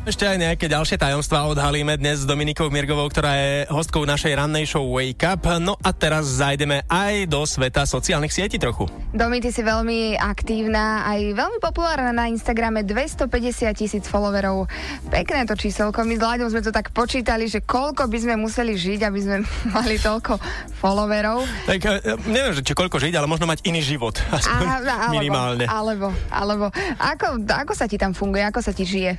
Ešte 0.06 0.22
aj 0.22 0.38
nejaké 0.38 0.70
ďalšie 0.70 1.02
tajomstvá 1.02 1.50
odhalíme 1.50 1.98
dnes 1.98 2.22
s 2.22 2.30
Dominikou 2.30 2.70
Mirgovou, 2.70 3.10
ktorá 3.10 3.42
je 3.42 3.66
hostkou 3.74 4.06
našej 4.06 4.38
rannej 4.38 4.70
show 4.70 4.86
Wake 4.86 5.26
Up. 5.26 5.50
No 5.58 5.82
a 5.82 5.90
teraz 5.98 6.30
zajdeme 6.30 6.86
aj 6.86 7.26
do 7.26 7.42
sveta 7.42 7.90
sociálnych 7.90 8.30
sietí 8.30 8.62
trochu. 8.62 8.86
Domi, 9.18 9.42
ty 9.42 9.50
si 9.50 9.66
veľmi 9.66 10.14
aktívna, 10.14 11.10
aj 11.10 11.34
veľmi 11.34 11.58
populárna 11.58 12.14
na 12.14 12.30
Instagrame, 12.30 12.86
250 12.86 13.74
tisíc 13.74 14.06
followerov. 14.06 14.70
Pekné 15.10 15.50
to 15.50 15.58
číselko. 15.58 16.06
My 16.06 16.14
s 16.14 16.22
Láďom 16.22 16.54
sme 16.54 16.62
to 16.62 16.70
tak 16.70 16.94
počítali, 16.94 17.50
že 17.50 17.66
koľko 17.66 18.06
by 18.06 18.18
sme 18.30 18.38
museli 18.38 18.78
žiť, 18.78 19.10
aby 19.10 19.20
sme 19.26 19.42
mali 19.74 19.98
toľko 19.98 20.38
followerov. 20.86 21.50
Tak 21.66 21.82
e, 21.82 22.14
neviem, 22.30 22.54
že 22.54 22.62
či 22.62 22.78
koľko 22.78 23.02
žiť, 23.02 23.18
ale 23.18 23.26
možno 23.26 23.50
mať 23.50 23.66
iný 23.66 23.82
život. 23.82 24.22
Aspoň 24.38 24.66
a, 24.70 24.78
alebo, 25.10 25.18
minimálne. 25.18 25.66
Alebo, 25.66 26.14
alebo. 26.30 26.70
Ako, 27.02 27.42
ako 27.42 27.74
sa 27.74 27.90
ti 27.90 27.98
tam 27.98 28.14
funguje, 28.14 28.46
ako 28.46 28.62
sa 28.62 28.70
ti 28.70 28.86
žije? 28.86 29.18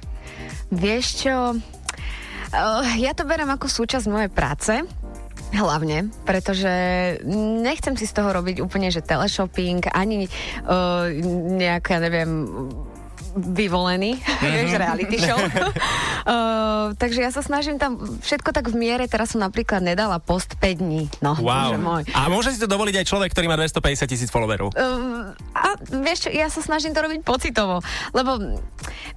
Vieš 0.74 1.04
čo, 1.26 1.36
uh, 1.54 2.84
ja 2.98 3.12
to 3.14 3.22
berám 3.22 3.54
ako 3.54 3.66
súčasť 3.70 4.06
mojej 4.10 4.30
práce, 4.32 4.74
Hlavne, 5.54 6.10
pretože 6.26 6.68
nechcem 7.62 7.94
si 7.94 8.10
z 8.10 8.18
toho 8.18 8.34
robiť 8.34 8.58
úplne, 8.58 8.90
že 8.90 8.98
teleshopping, 8.98 9.78
ani 9.94 10.26
uh, 10.66 11.06
nejaké, 11.54 11.96
ja 11.96 12.00
neviem, 12.02 12.30
vyvolený, 13.36 14.16
mm-hmm. 14.16 14.52
vieš, 14.56 14.72
reality 14.80 15.16
show. 15.20 15.36
uh, 15.44 16.96
takže 16.96 17.20
ja 17.20 17.30
sa 17.30 17.44
snažím 17.44 17.76
tam 17.76 18.00
všetko 18.00 18.50
tak 18.56 18.72
v 18.72 18.76
miere, 18.80 19.04
teraz 19.04 19.36
som 19.36 19.44
napríklad 19.44 19.84
nedala 19.84 20.16
post 20.16 20.56
5 20.56 20.80
dní. 20.80 21.12
No, 21.20 21.36
wow. 21.36 21.76
môj. 21.76 22.08
A 22.16 22.32
môže 22.32 22.56
si 22.56 22.58
to 22.58 22.66
dovoliť 22.66 23.04
aj 23.04 23.06
človek, 23.06 23.30
ktorý 23.36 23.46
má 23.52 23.60
250 23.60 24.08
tisíc 24.08 24.28
followerov? 24.32 24.72
Uh, 24.72 25.36
a 25.52 25.76
vieš 26.00 26.26
čo, 26.26 26.30
ja 26.32 26.48
sa 26.48 26.64
snažím 26.64 26.96
to 26.96 27.04
robiť 27.04 27.20
pocitovo, 27.20 27.84
lebo 28.16 28.40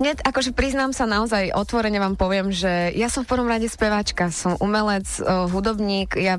mne, 0.03 0.11
akože 0.19 0.51
priznám 0.51 0.91
sa 0.91 1.07
naozaj, 1.07 1.55
otvorene 1.55 2.03
vám 2.03 2.19
poviem, 2.19 2.51
že 2.51 2.91
ja 2.99 3.07
som 3.07 3.23
v 3.23 3.31
prvom 3.31 3.47
rade 3.47 3.71
speváčka, 3.71 4.27
som 4.35 4.59
umelec, 4.59 5.07
uh, 5.23 5.47
hudobník, 5.47 6.19
ja, 6.19 6.35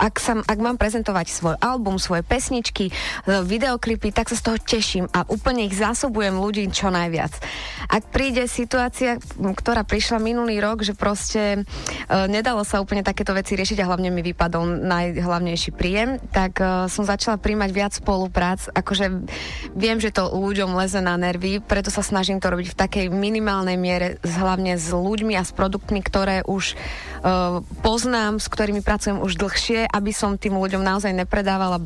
ak, 0.00 0.16
sa, 0.16 0.40
ak 0.40 0.58
mám 0.58 0.80
prezentovať 0.80 1.28
svoj 1.28 1.56
album, 1.60 2.00
svoje 2.00 2.24
pesničky, 2.24 2.88
uh, 2.88 3.44
videoklipy, 3.44 4.08
tak 4.16 4.32
sa 4.32 4.38
z 4.40 4.44
toho 4.48 4.58
teším 4.58 5.04
a 5.12 5.28
úplne 5.28 5.68
ich 5.68 5.76
zásobujem 5.76 6.40
ľudí 6.40 6.70
čo 6.70 6.88
naj 6.88 7.09
najviac. 7.10 7.42
Ak 7.90 8.06
príde 8.14 8.46
situácia, 8.46 9.18
ktorá 9.34 9.82
prišla 9.82 10.22
minulý 10.22 10.62
rok, 10.62 10.86
že 10.86 10.94
proste 10.94 11.42
e, 11.58 11.60
nedalo 12.30 12.62
sa 12.62 12.78
úplne 12.78 13.02
takéto 13.02 13.34
veci 13.34 13.58
riešiť 13.58 13.82
a 13.82 13.88
hlavne 13.90 14.14
mi 14.14 14.22
vypadol 14.22 14.86
najhlavnejší 14.86 15.74
príjem, 15.74 16.22
tak 16.30 16.62
e, 16.62 16.86
som 16.86 17.02
začala 17.02 17.42
príjmať 17.42 17.70
viac 17.74 17.92
spoluprác. 17.98 18.70
Akože 18.70 19.26
viem, 19.74 19.98
že 19.98 20.14
to 20.14 20.30
ľuďom 20.30 20.78
leze 20.78 21.02
na 21.02 21.18
nervy, 21.18 21.58
preto 21.58 21.90
sa 21.90 22.06
snažím 22.06 22.38
to 22.38 22.46
robiť 22.46 22.70
v 22.70 22.78
takej 22.78 23.06
minimálnej 23.10 23.74
miere, 23.74 24.22
hlavne 24.22 24.78
s 24.78 24.94
ľuďmi 24.94 25.34
a 25.34 25.42
s 25.42 25.50
produktmi, 25.50 25.98
ktoré 26.04 26.46
už 26.46 26.78
uh, 26.78 27.64
poznám, 27.82 28.38
s 28.38 28.46
ktorými 28.46 28.84
pracujem 28.84 29.18
už 29.18 29.40
dlhšie, 29.40 29.90
aby 29.90 30.12
som 30.14 30.38
tým 30.38 30.54
ľuďom 30.54 30.84
naozaj 30.84 31.10
nepredávala, 31.10 31.82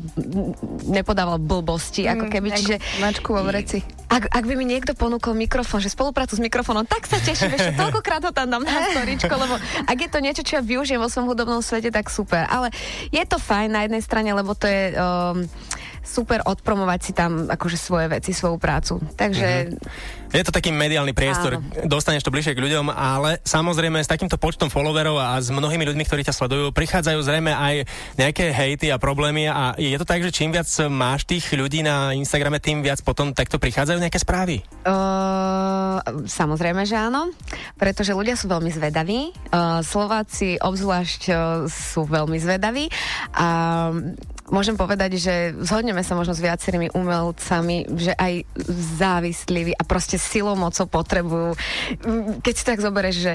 nepodávala 0.85 1.41
blbosti, 1.41 2.05
ako 2.05 2.29
mm, 2.29 2.31
keby, 2.31 2.49
mm, 2.51 2.57
čiže... 2.59 2.75
Mačku 3.01 3.33
vo 3.33 3.41
vreci. 3.47 3.81
Ak, 4.11 4.29
ak 4.29 4.43
by 4.45 4.53
mi 4.53 4.65
niekto 4.67 4.93
ponúkol 4.93 5.14
mikrofón, 5.19 5.79
že 5.79 5.93
spoluprácu 5.93 6.35
s 6.35 6.41
mikrofónom, 6.41 6.83
tak 6.83 7.05
sa 7.05 7.21
teším, 7.21 7.55
ešte 7.55 7.77
toľkokrát 7.77 8.21
ho 8.27 8.31
tam 8.35 8.47
dám 8.49 8.63
na 8.63 8.85
storičko, 8.91 9.33
lebo 9.33 9.55
ak 9.85 9.97
je 9.97 10.09
to 10.09 10.19
niečo, 10.19 10.41
čo 10.43 10.59
ja 10.59 10.63
využijem 10.63 10.99
vo 10.99 11.09
svojom 11.09 11.31
hudobnom 11.31 11.61
svete, 11.63 11.89
tak 11.89 12.11
super. 12.11 12.45
Ale 12.49 12.73
je 13.09 13.23
to 13.23 13.39
fajn 13.39 13.69
na 13.71 13.81
jednej 13.85 14.03
strane, 14.03 14.29
lebo 14.33 14.51
to 14.57 14.67
je... 14.67 14.95
Um, 14.95 15.47
super 16.05 16.45
odpromovať 16.45 16.99
si 17.01 17.11
tam 17.17 17.49
akože 17.49 17.81
svoje 17.81 18.07
veci, 18.13 18.29
svoju 18.29 18.61
prácu. 18.61 19.01
Takže... 19.17 19.49
Mm-hmm. 19.73 20.23
Je 20.35 20.43
to 20.43 20.51
taký 20.51 20.75
mediálny 20.75 21.15
priestor, 21.15 21.57
Áno. 21.57 21.87
dostaneš 21.87 22.27
to 22.27 22.33
bližšie 22.33 22.59
k 22.59 22.63
ľuďom, 22.63 22.91
ale 22.91 23.39
samozrejme 23.47 24.03
s 24.03 24.11
takýmto 24.11 24.35
počtom 24.35 24.67
followerov 24.67 25.15
a 25.15 25.39
s 25.39 25.47
mnohými 25.47 25.87
ľuďmi, 25.87 26.03
ktorí 26.03 26.27
ťa 26.27 26.35
sledujú, 26.35 26.75
prichádzajú 26.75 27.19
zrejme 27.23 27.55
aj 27.55 27.87
nejaké 28.19 28.51
hejty 28.51 28.91
a 28.91 28.99
problémy 28.99 29.47
a 29.47 29.71
je 29.79 29.95
to 29.95 30.03
tak, 30.03 30.19
že 30.19 30.35
čím 30.35 30.51
viac 30.51 30.67
máš 30.91 31.23
tých 31.23 31.47
ľudí 31.55 31.87
na 31.87 32.11
Instagrame, 32.11 32.59
tým 32.59 32.83
viac 32.83 32.99
potom 32.99 33.31
takto 33.31 33.55
prichádzajú 33.55 33.97
nejaké 34.03 34.19
správy? 34.19 34.59
Uh, 34.83 36.03
samozrejme, 36.27 36.83
že 36.83 36.99
áno, 36.99 37.31
pretože 37.79 38.11
ľudia 38.11 38.35
sú 38.35 38.51
veľmi 38.51 38.71
zvedaví, 38.75 39.31
uh, 39.55 39.79
Slováci 39.79 40.59
obzvlášť 40.59 41.21
uh, 41.31 41.37
sú 41.71 42.03
veľmi 42.03 42.35
zvedaví 42.43 42.91
a 43.31 43.47
môžem 44.49 44.77
povedať, 44.77 45.17
že 45.17 45.33
zhodneme 45.57 46.05
sa 46.05 46.13
možno 46.13 46.37
s 46.37 46.43
viacerými 46.43 46.93
umelcami, 46.93 47.89
že 47.97 48.13
aj 48.13 48.45
závislí 49.01 49.73
a 49.73 49.83
proste 49.85 50.21
silou 50.21 50.53
mocou 50.53 50.85
potrebujú. 50.85 51.57
Keď 52.45 52.53
si 52.53 52.63
tak 52.67 52.81
zoberieš, 52.81 53.17
že 53.17 53.33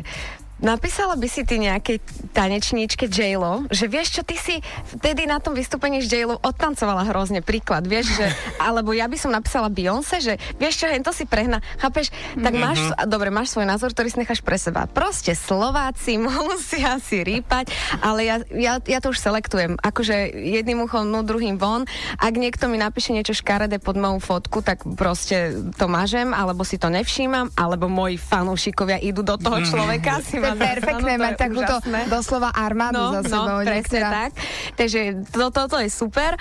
Napísala 0.60 1.16
by 1.16 1.28
si 1.28 1.42
ty 1.48 1.56
nejakej 1.56 2.04
tanečníčke 2.36 3.08
j 3.08 3.32
že 3.72 3.88
vieš 3.88 4.20
čo, 4.20 4.22
ty 4.22 4.36
si 4.36 4.60
vtedy 4.96 5.24
na 5.24 5.40
tom 5.40 5.56
vystúpení 5.56 6.04
s 6.04 6.12
j 6.12 6.28
odtancovala 6.28 7.08
hrozne, 7.08 7.40
príklad, 7.40 7.88
vieš, 7.88 8.12
že, 8.20 8.26
alebo 8.66 8.92
ja 8.92 9.08
by 9.08 9.16
som 9.16 9.32
napísala 9.32 9.72
Beyoncé, 9.72 10.20
že 10.20 10.34
vieš 10.60 10.84
čo, 10.84 10.86
to 11.00 11.16
si 11.16 11.24
prehna, 11.24 11.64
chápeš, 11.80 12.12
tak 12.36 12.52
mm-hmm. 12.52 12.60
máš, 12.60 12.80
dobre, 13.08 13.32
máš 13.32 13.56
svoj 13.56 13.64
názor, 13.64 13.96
ktorý 13.96 14.12
si 14.12 14.20
necháš 14.20 14.44
pre 14.44 14.60
seba. 14.60 14.84
Proste 14.84 15.32
Slováci 15.32 16.20
musia 16.28 17.00
si 17.00 17.24
rýpať, 17.24 17.72
ale 18.04 18.28
ja, 18.28 18.36
ja, 18.52 18.72
ja 18.84 18.98
to 19.00 19.16
už 19.16 19.18
selektujem, 19.18 19.80
akože 19.80 20.28
jedným 20.36 20.84
uchom, 20.84 21.08
no 21.08 21.24
druhým 21.24 21.56
von, 21.56 21.88
ak 22.20 22.34
niekto 22.36 22.68
mi 22.68 22.76
napíše 22.76 23.16
niečo 23.16 23.32
škaredé 23.32 23.80
pod 23.80 23.96
moju 23.96 24.20
fotku, 24.20 24.60
tak 24.60 24.84
proste 24.96 25.56
to 25.80 25.88
mažem, 25.88 26.36
alebo 26.36 26.68
si 26.68 26.76
to 26.76 26.92
nevšímam, 26.92 27.48
alebo 27.56 27.88
moji 27.88 28.20
fanúšikovia 28.20 29.00
idú 29.00 29.24
do 29.24 29.40
toho 29.40 29.56
mhm. 29.60 29.66
človeka, 29.66 30.12
si 30.20 30.36
perfektné 30.58 31.12
mať 31.18 31.34
takúto 31.36 31.74
doslova 32.06 32.50
armádu 32.54 33.00
no, 33.00 33.10
za 33.18 33.22
no, 33.22 33.30
sebou. 33.30 33.58
No, 33.60 33.66
presne 33.66 34.00
tak. 34.00 34.30
Takže 34.78 35.00
to, 35.30 35.50
toto 35.50 35.76
je 35.78 35.90
super. 35.90 36.34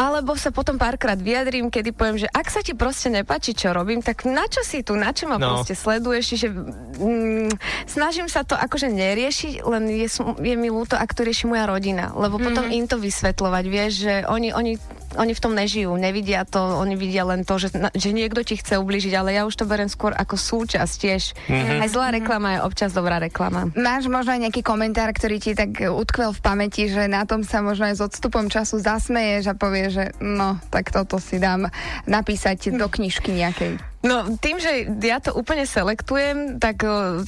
Alebo 0.00 0.32
sa 0.32 0.48
potom 0.48 0.80
párkrát 0.80 1.18
vyjadrím, 1.20 1.68
kedy 1.68 1.92
poviem, 1.92 2.24
že 2.24 2.28
ak 2.32 2.48
sa 2.48 2.64
ti 2.64 2.72
proste 2.72 3.12
nepáči, 3.12 3.52
čo 3.52 3.76
robím, 3.76 4.00
tak 4.00 4.24
na 4.24 4.48
čo 4.48 4.64
si 4.64 4.80
tu, 4.80 4.96
na 4.96 5.12
čo 5.12 5.28
ma 5.28 5.36
no. 5.36 5.60
proste 5.60 5.76
sleduješ, 5.76 6.40
že 6.40 6.48
mm, 6.48 7.52
snažím 7.84 8.24
sa 8.24 8.40
to 8.40 8.56
akože 8.56 8.88
neriešiť, 8.88 9.60
len 9.60 9.92
je, 9.92 10.08
je 10.40 10.54
mi 10.56 10.72
ľúto, 10.72 10.96
ak 10.96 11.12
to 11.12 11.20
rieši 11.20 11.52
moja 11.52 11.68
rodina, 11.68 12.16
lebo 12.16 12.40
mm. 12.40 12.44
potom 12.48 12.64
im 12.72 12.88
to 12.88 12.96
vysvetľovať, 12.96 13.64
vieš, 13.68 13.92
že 14.08 14.14
oni, 14.24 14.56
oni 14.56 14.80
oni 15.18 15.32
v 15.34 15.42
tom 15.42 15.52
nežijú, 15.56 15.90
nevidia 15.98 16.46
to, 16.46 16.58
oni 16.58 16.94
vidia 16.94 17.26
len 17.26 17.42
to, 17.42 17.58
že, 17.58 17.74
že 17.96 18.10
niekto 18.14 18.42
ti 18.46 18.58
chce 18.58 18.78
ubližiť, 18.78 19.12
ale 19.16 19.34
ja 19.34 19.42
už 19.48 19.54
to 19.58 19.64
berem 19.66 19.90
skôr 19.90 20.14
ako 20.14 20.38
súčasť 20.38 20.94
tiež. 20.94 21.22
Mm-hmm. 21.50 21.82
Aj 21.82 21.88
zlá 21.90 22.08
reklama 22.14 22.48
je 22.54 22.64
občas 22.66 22.90
dobrá 22.94 23.18
reklama. 23.18 23.70
Máš 23.74 24.06
možno 24.06 24.36
aj 24.36 24.50
nejaký 24.50 24.62
komentár, 24.62 25.10
ktorý 25.10 25.42
ti 25.42 25.52
tak 25.58 25.82
utkvel 25.82 26.30
v 26.30 26.40
pamäti, 26.44 26.86
že 26.86 27.10
na 27.10 27.26
tom 27.26 27.42
sa 27.42 27.64
možno 27.64 27.90
aj 27.90 27.98
s 27.98 28.04
odstupom 28.04 28.46
času 28.46 28.78
zasmeješ 28.78 29.50
a 29.50 29.54
povieš, 29.58 29.90
že 29.90 30.04
no, 30.22 30.60
tak 30.70 30.94
toto 30.94 31.18
si 31.18 31.42
dám 31.42 31.66
napísať 32.06 32.74
do 32.76 32.86
knižky 32.86 33.34
nejakej. 33.34 33.82
No, 34.00 34.32
tým, 34.40 34.56
že 34.56 34.88
ja 35.04 35.20
to 35.20 35.36
úplne 35.36 35.68
selektujem, 35.68 36.56
tak, 36.56 36.80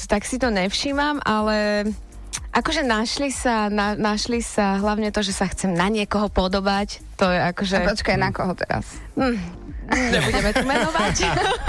tak 0.08 0.24
si 0.24 0.40
to 0.40 0.48
nevšímam, 0.48 1.20
ale 1.20 1.84
Akože 2.52 2.84
našli 2.84 3.32
sa, 3.32 3.72
na, 3.72 3.96
našli 3.96 4.44
sa 4.44 4.76
hlavne 4.76 5.08
to, 5.08 5.24
že 5.24 5.32
sa 5.32 5.48
chcem 5.48 5.72
na 5.72 5.88
niekoho 5.88 6.28
podobať. 6.28 7.00
To 7.16 7.32
je 7.32 7.40
akože... 7.40 7.76
A 7.80 7.88
počkaj, 7.88 8.16
na 8.20 8.28
koho 8.28 8.52
teraz? 8.52 9.00
Mm, 9.16 9.40
nebudeme 10.14 10.50
tu 10.56 10.64
menovať, 10.64 11.16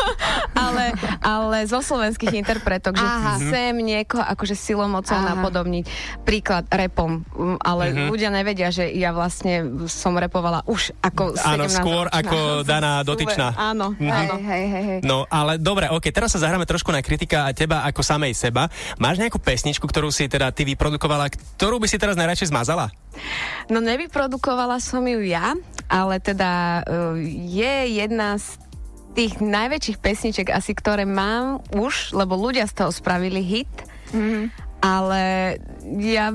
ale, 0.65 0.85
ale 1.19 1.57
zo 1.67 1.79
slovenských 1.83 2.39
interpretok, 2.39 2.95
že 2.95 3.05
Aha. 3.05 3.39
chcem 3.39 3.73
niekoho 3.79 4.23
akože 4.23 4.55
silou 4.55 4.87
mocou 4.87 5.15
Aha. 5.15 5.35
napodobniť. 5.35 5.85
Príklad 6.23 6.67
repom, 6.71 7.23
mm, 7.23 7.57
ale 7.59 7.91
uh-huh. 7.91 8.09
ľudia 8.11 8.29
nevedia, 8.31 8.71
že 8.71 8.87
ja 8.91 9.11
vlastne 9.11 9.87
som 9.91 10.15
repovala 10.15 10.63
už 10.69 10.95
ako 11.03 11.35
Áno, 11.39 11.67
skôr 11.67 12.07
ročná. 12.07 12.19
ako 12.23 12.37
daná 12.73 13.03
dotyčná. 13.03 13.55
Áno, 13.55 13.93
uh-huh. 13.93 14.09
áno. 14.09 14.35
Hej, 14.39 14.63
hej, 14.67 14.83
hej. 14.83 14.99
No, 15.03 15.27
ale 15.27 15.59
dobre, 15.59 15.91
ok, 15.91 16.09
teraz 16.13 16.33
sa 16.35 16.43
zahráme 16.43 16.67
trošku 16.67 16.89
na 16.89 17.03
kritika 17.03 17.47
a 17.47 17.51
teba 17.51 17.83
ako 17.83 18.01
samej 18.01 18.33
seba. 18.35 18.71
Máš 18.97 19.19
nejakú 19.19 19.37
pesničku, 19.39 19.83
ktorú 19.83 20.09
si 20.09 20.25
teda 20.31 20.49
ty 20.55 20.63
vyprodukovala, 20.63 21.29
ktorú 21.59 21.79
by 21.79 21.87
si 21.89 21.99
teraz 21.99 22.15
najradšej 22.15 22.49
zmazala? 22.49 23.02
No 23.71 23.79
nevyprodukovala 23.79 24.77
som 24.83 25.05
ju 25.07 25.23
ja, 25.23 25.55
ale 25.87 26.19
teda 26.19 26.83
uh, 26.83 27.17
je 27.47 27.73
jedna 27.99 28.37
z 28.39 28.59
tých 29.13 29.37
najväčších 29.39 30.01
pesniček 30.01 30.47
asi, 30.49 30.73
ktoré 30.73 31.05
mám 31.05 31.61
už, 31.73 32.17
lebo 32.17 32.33
ľudia 32.33 32.65
z 32.65 32.81
toho 32.81 32.89
spravili 32.89 33.45
hit, 33.45 33.73
mm-hmm. 34.09 34.45
ale 34.81 35.21
ja 36.01 36.33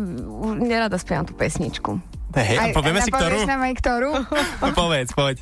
nerada 0.58 0.94
spievam 0.96 1.26
tú 1.26 1.34
pesničku. 1.34 2.17
Hej, 2.36 2.58
a 2.60 2.64
povieme 2.76 3.00
si 3.00 3.08
ktorú? 3.08 3.48
nám 3.48 3.62
aj 3.64 3.74
ktorú? 3.80 4.10
No, 4.60 4.74
povedz, 4.76 5.16
poď. 5.16 5.40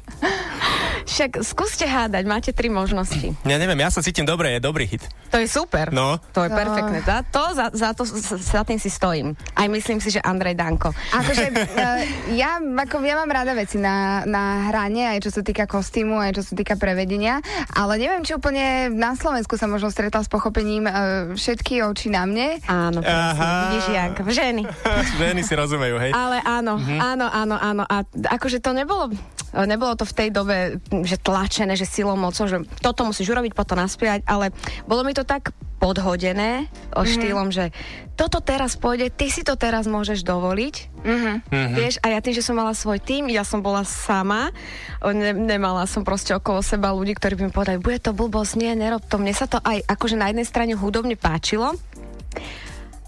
Však 1.06 1.46
skúste 1.46 1.86
hádať, 1.86 2.24
máte 2.26 2.50
tri 2.50 2.66
možnosti. 2.66 3.34
Ja 3.46 3.62
neviem, 3.62 3.78
ja 3.78 3.88
sa 3.88 4.02
cítim 4.02 4.26
dobre, 4.26 4.58
je 4.58 4.60
dobrý 4.60 4.84
hit. 4.84 5.06
To 5.30 5.38
je 5.38 5.46
super. 5.46 5.94
No. 5.94 6.18
To 6.34 6.44
je 6.44 6.50
perfektné. 6.50 6.98
Za 7.06 7.22
to, 7.24 7.42
za, 7.54 7.66
za 7.72 7.90
to, 7.94 8.02
za 8.36 8.62
tým 8.66 8.76
si 8.76 8.90
stojím. 8.90 9.38
Aj 9.54 9.64
myslím 9.70 10.02
si, 10.02 10.12
že 10.12 10.20
Andrej 10.20 10.58
Danko. 10.58 10.90
Akože, 11.14 11.54
uh, 11.54 12.02
ja, 12.42 12.58
ako, 12.58 13.00
ja 13.06 13.14
mám 13.16 13.30
rada 13.30 13.54
veci 13.54 13.78
na, 13.78 14.26
na 14.26 14.68
hranie, 14.68 15.08
aj 15.08 15.24
čo 15.24 15.30
sa 15.30 15.42
týka 15.46 15.64
kostýmu, 15.64 16.18
aj 16.20 16.36
čo 16.36 16.42
sa 16.42 16.52
týka 16.58 16.74
prevedenia, 16.76 17.40
ale 17.72 17.96
neviem, 17.96 18.26
či 18.26 18.36
úplne 18.36 18.90
na 18.92 19.14
Slovensku 19.14 19.56
sa 19.56 19.70
možno 19.70 19.88
stretla 19.88 20.20
s 20.20 20.28
pochopením 20.28 20.84
uh, 20.84 20.92
všetky 21.32 21.86
oči 21.86 22.12
na 22.12 22.26
mne. 22.28 22.60
Áno, 22.66 23.00
Aha. 23.00 23.72
vidíš, 23.72 23.86
jak 23.94 24.14
ženy. 24.26 24.62
ženy 25.22 25.40
si 25.46 25.52
rozumejú, 25.54 25.96
hej. 26.02 26.12
Ale 26.12 26.42
áno, 26.44 26.75
mm-hmm. 26.78 26.98
áno, 27.00 27.26
áno, 27.28 27.56
áno. 27.56 27.82
A 27.88 28.04
akože 28.06 28.60
to 28.60 28.76
nebolo, 28.76 29.12
nebolo 29.52 29.96
to 29.96 30.04
v 30.04 30.16
tej 30.16 30.28
dobe 30.32 30.56
že 31.04 31.16
tlačené, 31.20 31.74
že 31.74 31.88
silou 31.88 32.14
mocou, 32.14 32.46
že 32.46 32.62
toto 32.84 33.04
musíš 33.08 33.32
urobiť, 33.32 33.52
potom 33.56 33.80
naspievať, 33.80 34.24
ale 34.28 34.52
bolo 34.84 35.02
mi 35.02 35.16
to 35.16 35.24
tak 35.24 35.52
podhodené 35.76 36.72
o 36.96 37.04
mm-hmm. 37.04 37.12
štýlom, 37.12 37.48
že 37.52 37.68
toto 38.16 38.40
teraz 38.40 38.80
pôjde, 38.80 39.12
ty 39.12 39.28
si 39.28 39.44
to 39.44 39.60
teraz 39.60 39.84
môžeš 39.84 40.24
dovoliť. 40.24 41.04
Mm-hmm. 41.04 41.76
Vieš, 41.76 41.94
a 42.00 42.16
ja 42.16 42.24
tým, 42.24 42.32
že 42.32 42.40
som 42.40 42.56
mala 42.56 42.72
svoj 42.72 42.96
tým, 42.96 43.28
ja 43.28 43.44
som 43.44 43.60
bola 43.60 43.84
sama, 43.84 44.56
ne, 45.04 45.36
nemala 45.36 45.84
som 45.84 46.00
proste 46.00 46.32
okolo 46.32 46.64
seba 46.64 46.96
ľudí, 46.96 47.12
ktorí 47.12 47.36
by 47.36 47.42
mi 47.44 47.52
povedali, 47.52 47.76
bude 47.76 48.00
to 48.00 48.16
blbosť, 48.16 48.56
nie, 48.56 48.72
nerob 48.72 49.04
to. 49.04 49.20
Mne 49.20 49.36
sa 49.36 49.44
to 49.44 49.60
aj 49.60 49.84
akože 49.84 50.16
na 50.16 50.32
jednej 50.32 50.48
strane 50.48 50.72
hudobne 50.72 51.12
páčilo, 51.20 51.76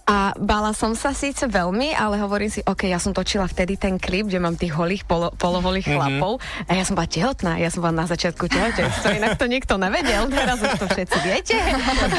A 0.09 0.33
bála 0.41 0.73
som 0.73 0.97
sa 0.97 1.12
síce 1.12 1.45
veľmi, 1.45 1.93
ale 1.93 2.17
hovorím 2.17 2.49
si, 2.49 2.65
OK, 2.65 2.88
ja 2.88 2.97
som 2.97 3.12
točila 3.12 3.45
vtedy 3.45 3.77
ten 3.77 4.00
klip, 4.00 4.33
kde 4.33 4.41
mám 4.41 4.57
tých 4.57 4.73
holých, 4.73 5.05
polo, 5.05 5.29
poloholých 5.37 5.85
mm-hmm. 5.85 6.00
chlapov 6.00 6.41
a 6.65 6.73
ja 6.73 6.85
som 6.88 6.97
bola 6.97 7.05
tehotná, 7.05 7.61
ja 7.61 7.69
som 7.69 7.85
bola 7.85 8.00
na 8.00 8.07
začiatku 8.09 8.49
tehotenstva, 8.49 9.21
inak 9.21 9.37
to 9.37 9.45
nikto 9.45 9.77
nevedel, 9.77 10.33
teraz 10.33 10.65
už 10.65 10.81
to 10.81 10.87
všetci 10.88 11.19
viete. 11.21 11.57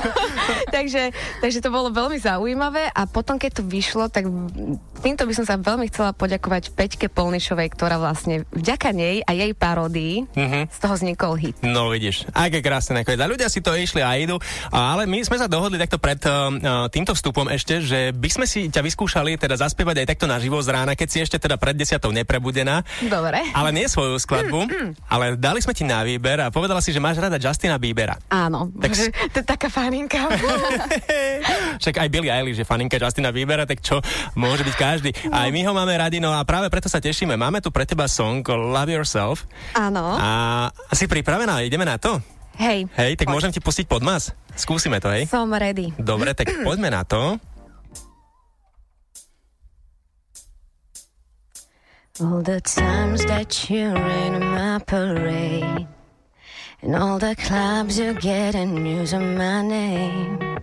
takže, 0.75 1.09
takže 1.41 1.59
to 1.65 1.73
bolo 1.73 1.89
veľmi 1.89 2.21
zaujímavé 2.21 2.93
a 2.93 3.09
potom, 3.09 3.41
keď 3.41 3.57
to 3.57 3.63
vyšlo, 3.65 4.05
tak 4.13 4.29
týmto 5.01 5.25
by 5.25 5.33
som 5.33 5.49
sa 5.49 5.57
veľmi 5.57 5.89
chcela 5.89 6.13
poďakovať 6.13 6.69
Peťke 6.77 7.09
Polnišovej, 7.09 7.73
ktorá 7.73 7.97
vlastne 7.97 8.45
vďaka 8.53 8.93
nej 8.93 9.25
a 9.25 9.33
jej 9.33 9.51
paródii 9.57 10.29
mm-hmm. 10.29 10.63
z 10.69 10.77
toho 10.77 10.93
vznikol 10.93 11.33
hit. 11.41 11.57
No 11.65 11.89
vidíš, 11.89 12.29
aké 12.37 12.61
krásne 12.61 13.01
nakoniec. 13.01 13.17
A 13.17 13.31
ľudia 13.31 13.49
si 13.49 13.65
to 13.65 13.73
išli 13.73 14.05
a 14.05 14.13
idú, 14.13 14.37
ale 14.69 15.09
my 15.09 15.25
sme 15.25 15.41
sa 15.41 15.49
dohodli 15.49 15.81
takto 15.81 15.97
pred 15.97 16.21
uh, 16.29 16.85
týmto 16.93 17.17
vstupom 17.17 17.49
ešte, 17.49 17.78
že 17.81 18.11
by 18.15 18.29
sme 18.29 18.45
si 18.45 18.67
ťa 18.67 18.81
vyskúšali 18.83 19.35
teda 19.39 19.59
zaspievať 19.59 20.03
aj 20.03 20.07
takto 20.15 20.25
naživo 20.29 20.59
z 20.61 20.69
rána, 20.71 20.93
keď 20.95 21.07
si 21.07 21.17
ešte 21.23 21.37
teda 21.39 21.59
pred 21.59 21.75
desiatou 21.75 22.13
neprebudená. 22.13 22.83
Dobre. 23.05 23.41
Ale 23.51 23.69
nie 23.73 23.87
svoju 23.87 24.19
skladbu, 24.19 24.59
mm, 24.65 24.69
mm. 24.69 24.89
ale 25.09 25.35
dali 25.35 25.59
sme 25.59 25.73
ti 25.73 25.83
na 25.87 26.03
výber 26.03 26.43
a 26.43 26.53
povedala 26.53 26.83
si, 26.83 26.93
že 26.93 27.01
máš 27.01 27.19
rada 27.19 27.39
Justina 27.39 27.79
Biebera. 27.81 28.19
Áno, 28.29 28.69
tak... 28.77 28.91
to 29.33 29.37
je 29.41 29.45
taká 29.45 29.67
faninka. 29.71 30.29
Však 31.81 31.95
aj 31.95 32.09
Billy 32.11 32.29
Eilish 32.29 32.59
je 32.59 32.67
faninka 32.67 32.99
Justina 32.99 33.33
Biebera, 33.33 33.63
tak 33.63 33.81
čo, 33.81 34.03
môže 34.35 34.61
byť 34.67 34.75
každý. 34.75 35.09
No. 35.27 35.35
Aj 35.35 35.49
my 35.49 35.61
ho 35.65 35.71
máme 35.73 35.93
radi, 35.95 36.19
no 36.19 36.35
a 36.35 36.43
práve 36.43 36.67
preto 36.67 36.91
sa 36.91 36.99
tešíme. 36.99 37.39
Máme 37.39 37.63
tu 37.63 37.71
pre 37.71 37.87
teba 37.87 38.05
song 38.05 38.43
Love 38.45 38.93
Yourself. 38.93 39.47
Áno. 39.73 40.15
A 40.19 40.69
si 40.91 41.07
pripravená? 41.07 41.63
Ideme 41.63 41.87
na 41.87 41.95
to? 41.95 42.19
Hej. 42.59 42.91
Hej, 42.99 43.15
tak 43.15 43.31
poď. 43.31 43.33
môžem 43.39 43.51
ti 43.55 43.63
pustiť 43.63 43.87
podmas? 43.87 44.35
Skúsime 44.59 44.99
to, 44.99 45.07
hej? 45.07 45.31
Som 45.31 45.55
ready. 45.55 45.95
Dobre, 45.95 46.35
tak 46.35 46.51
poďme 46.67 46.91
na 46.91 47.07
to. 47.07 47.39
All 52.21 52.41
the 52.41 52.59
times 52.59 53.25
that 53.27 53.69
you 53.69 53.93
rain 53.93 54.33
in 54.33 54.43
my 54.45 54.79
parade 54.79 55.87
And 56.81 56.93
all 56.93 57.17
the 57.17 57.33
clubs 57.33 57.97
you 57.97 58.13
get 58.13 58.55
and 58.55 58.85
using 58.85 59.37
my 59.37 59.61
name. 59.61 60.59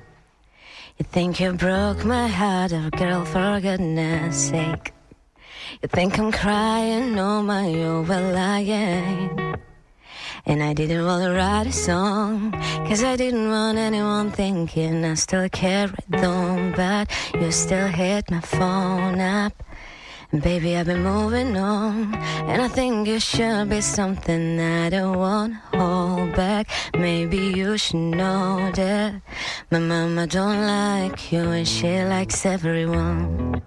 You 0.98 1.04
think 1.04 1.40
you 1.40 1.54
broke 1.54 2.04
my 2.04 2.28
heart, 2.28 2.74
oh 2.74 2.90
girl, 2.90 3.24
for 3.24 3.58
goodness 3.60 4.48
sake. 4.50 4.92
You 5.80 5.88
think 5.88 6.18
I'm 6.18 6.30
crying, 6.30 7.14
no 7.14 7.42
my, 7.42 7.72
oh 7.74 8.02
well 8.02 8.36
I 8.36 8.60
ain't 8.60 9.56
and 10.48 10.62
I 10.62 10.74
didn't 10.74 11.04
want 11.04 11.24
to 11.24 11.32
write 11.32 11.66
a 11.66 11.72
song, 11.72 12.52
cause 12.86 13.02
I 13.02 13.16
didn't 13.16 13.50
want 13.50 13.78
anyone 13.78 14.30
thinking 14.30 15.04
I 15.04 15.14
still 15.14 15.48
carried 15.48 16.14
on, 16.14 16.72
but 16.72 17.10
you 17.34 17.50
still 17.50 17.88
hit 17.88 18.30
my 18.30 18.40
phone 18.40 19.20
up. 19.20 19.65
Baby, 20.42 20.76
I've 20.76 20.86
been 20.86 21.02
moving 21.02 21.56
on, 21.56 22.14
and 22.14 22.60
I 22.60 22.68
think 22.68 23.08
it 23.08 23.22
should 23.22 23.68
be 23.70 23.80
something 23.80 24.60
I 24.60 24.90
don't 24.90 25.16
wanna 25.16 25.62
hold 25.72 26.34
back. 26.34 26.68
Maybe 26.96 27.38
you 27.38 27.78
should 27.78 27.96
know 27.96 28.70
that 28.74 29.22
my 29.70 29.78
mama 29.78 30.26
don't 30.26 30.62
like 30.66 31.32
you, 31.32 31.40
and 31.40 31.66
she 31.66 32.02
likes 32.04 32.44
everyone. 32.44 33.62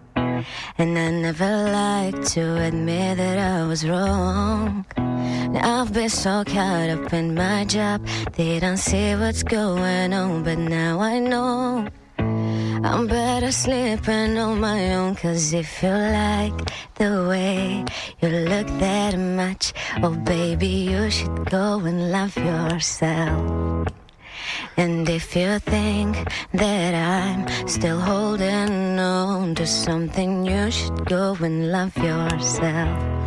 And 0.77 0.97
I 0.97 1.11
never 1.11 1.71
liked 1.71 2.27
to 2.33 2.61
admit 2.67 3.17
that 3.17 3.37
I 3.37 3.65
was 3.65 3.87
wrong. 3.87 4.85
Now 4.95 5.81
I've 5.81 5.91
been 5.91 6.09
so 6.09 6.43
caught 6.45 6.89
up 6.89 7.13
in 7.13 7.35
my 7.35 7.65
job, 7.65 8.05
they 8.33 8.59
don't 8.59 8.77
see 8.77 9.15
what's 9.15 9.43
going 9.43 10.13
on, 10.13 10.43
but 10.43 10.57
now 10.57 10.99
I 10.99 11.19
know. 11.19 11.89
I'm 12.83 13.07
better 13.07 13.51
sleeping 13.51 14.37
on 14.37 14.59
my 14.61 14.95
own 14.95 15.15
Cause 15.15 15.53
if 15.53 15.83
you 15.83 15.89
like 15.89 16.53
the 16.95 17.27
way 17.27 17.83
you 18.21 18.29
look 18.29 18.67
that 18.79 19.17
much 19.17 19.73
Oh 20.01 20.15
baby 20.15 20.87
you 20.87 21.09
should 21.09 21.49
go 21.49 21.79
and 21.79 22.11
love 22.11 22.37
yourself 22.37 23.87
And 24.77 25.09
if 25.09 25.35
you 25.35 25.59
think 25.59 26.15
that 26.53 26.93
I'm 26.95 27.67
still 27.67 27.99
holding 27.99 28.97
on 28.99 29.55
to 29.55 29.67
something 29.67 30.45
You 30.45 30.71
should 30.71 31.05
go 31.05 31.35
and 31.41 31.71
love 31.71 31.95
yourself 31.97 33.19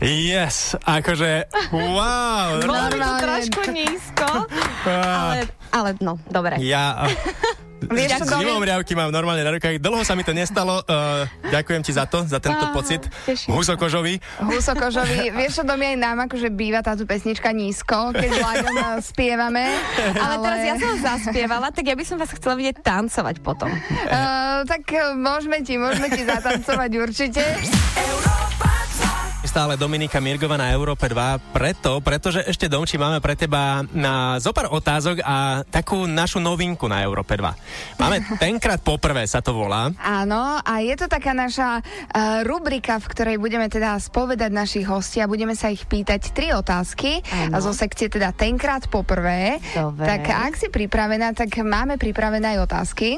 Yes, 0.00 0.72
akože, 0.88 1.44
wow. 1.76 2.56
Bolo 2.64 2.88
to 2.88 3.20
trošku 3.20 3.68
nízko, 3.68 4.48
ah. 4.88 5.36
ale, 5.36 5.44
ale 5.76 5.90
no, 6.00 6.16
dobre. 6.24 6.56
Ja, 6.56 7.04
Vieš, 7.88 8.10
čo 8.20 8.24
Živom 8.28 8.60
riavky 8.60 8.92
mám 8.92 9.08
normálne 9.08 9.40
na 9.40 9.56
rukách. 9.56 9.80
Dlho 9.80 10.04
sa 10.04 10.12
mi 10.12 10.26
to 10.26 10.36
nestalo. 10.36 10.84
Uh, 10.84 11.24
ďakujem 11.48 11.80
ti 11.80 11.92
za 11.96 12.04
to, 12.04 12.26
za 12.28 12.36
tento 12.36 12.68
ah, 12.68 12.74
pocit. 12.76 13.08
Husokožový. 13.48 14.20
Husokožový. 14.44 15.30
Vieš, 15.40 15.60
čo 15.60 15.64
do 15.64 15.74
mňa 15.80 15.96
aj 15.96 15.98
nám 15.98 16.18
akože 16.28 16.48
býva 16.52 16.84
táto 16.84 17.08
pesnička 17.08 17.54
nízko, 17.56 18.12
keď 18.12 18.30
Láďom 18.36 18.76
spievame. 19.00 19.64
Ale, 19.96 20.20
ale 20.20 20.34
teraz 20.44 20.60
ja 20.64 20.74
som 20.76 20.92
zaspievala, 21.00 21.72
tak 21.72 21.88
ja 21.88 21.96
by 21.96 22.04
som 22.04 22.16
vás 22.20 22.30
chcela 22.32 22.54
vidieť 22.60 22.84
tancovať 22.84 23.36
potom. 23.40 23.72
Uh, 23.72 24.66
tak 24.68 24.84
môžeme 25.16 25.64
ti, 25.64 25.80
môžeme 25.80 26.12
ti 26.12 26.22
zatancovať 26.28 26.90
určite. 27.00 27.42
Stále 29.40 29.80
Dominika 29.80 30.20
Mirgova 30.20 30.60
na 30.60 30.68
Európe 30.68 31.08
2, 31.08 31.56
preto, 31.56 32.04
pretože 32.04 32.44
ešte 32.44 32.68
Domči 32.68 33.00
máme 33.00 33.24
pre 33.24 33.32
teba 33.32 33.80
na 33.88 34.36
zopár 34.36 34.68
otázok 34.68 35.24
a 35.24 35.64
takú 35.64 36.04
našu 36.04 36.44
novinku 36.44 36.84
na 36.84 37.00
Európe 37.00 37.40
2. 37.40 37.96
Máme 37.96 38.20
tenkrát 38.44 38.84
poprvé 38.84 39.24
sa 39.24 39.40
to 39.40 39.56
volá. 39.56 39.96
Áno, 39.96 40.60
a 40.60 40.72
je 40.84 40.92
to 40.92 41.08
taká 41.08 41.32
naša 41.32 41.80
uh, 41.80 42.44
rubrika, 42.44 43.00
v 43.00 43.10
ktorej 43.16 43.36
budeme 43.40 43.72
teda 43.72 43.96
spovedať 43.96 44.52
našich 44.52 44.84
hostí 44.84 45.24
a 45.24 45.30
budeme 45.30 45.56
sa 45.56 45.72
ich 45.72 45.88
pýtať 45.88 46.36
tri 46.36 46.52
otázky 46.52 47.24
ano. 47.24 47.64
zo 47.64 47.72
sekcie 47.72 48.12
teda 48.12 48.36
tenkrát 48.36 48.92
poprvé. 48.92 49.56
Dobre. 49.72 50.04
Tak 50.04 50.36
ak 50.36 50.52
si 50.60 50.68
pripravená, 50.68 51.32
tak 51.32 51.48
máme 51.64 51.96
pripravené 51.96 52.60
aj 52.60 52.68
otázky. 52.68 53.16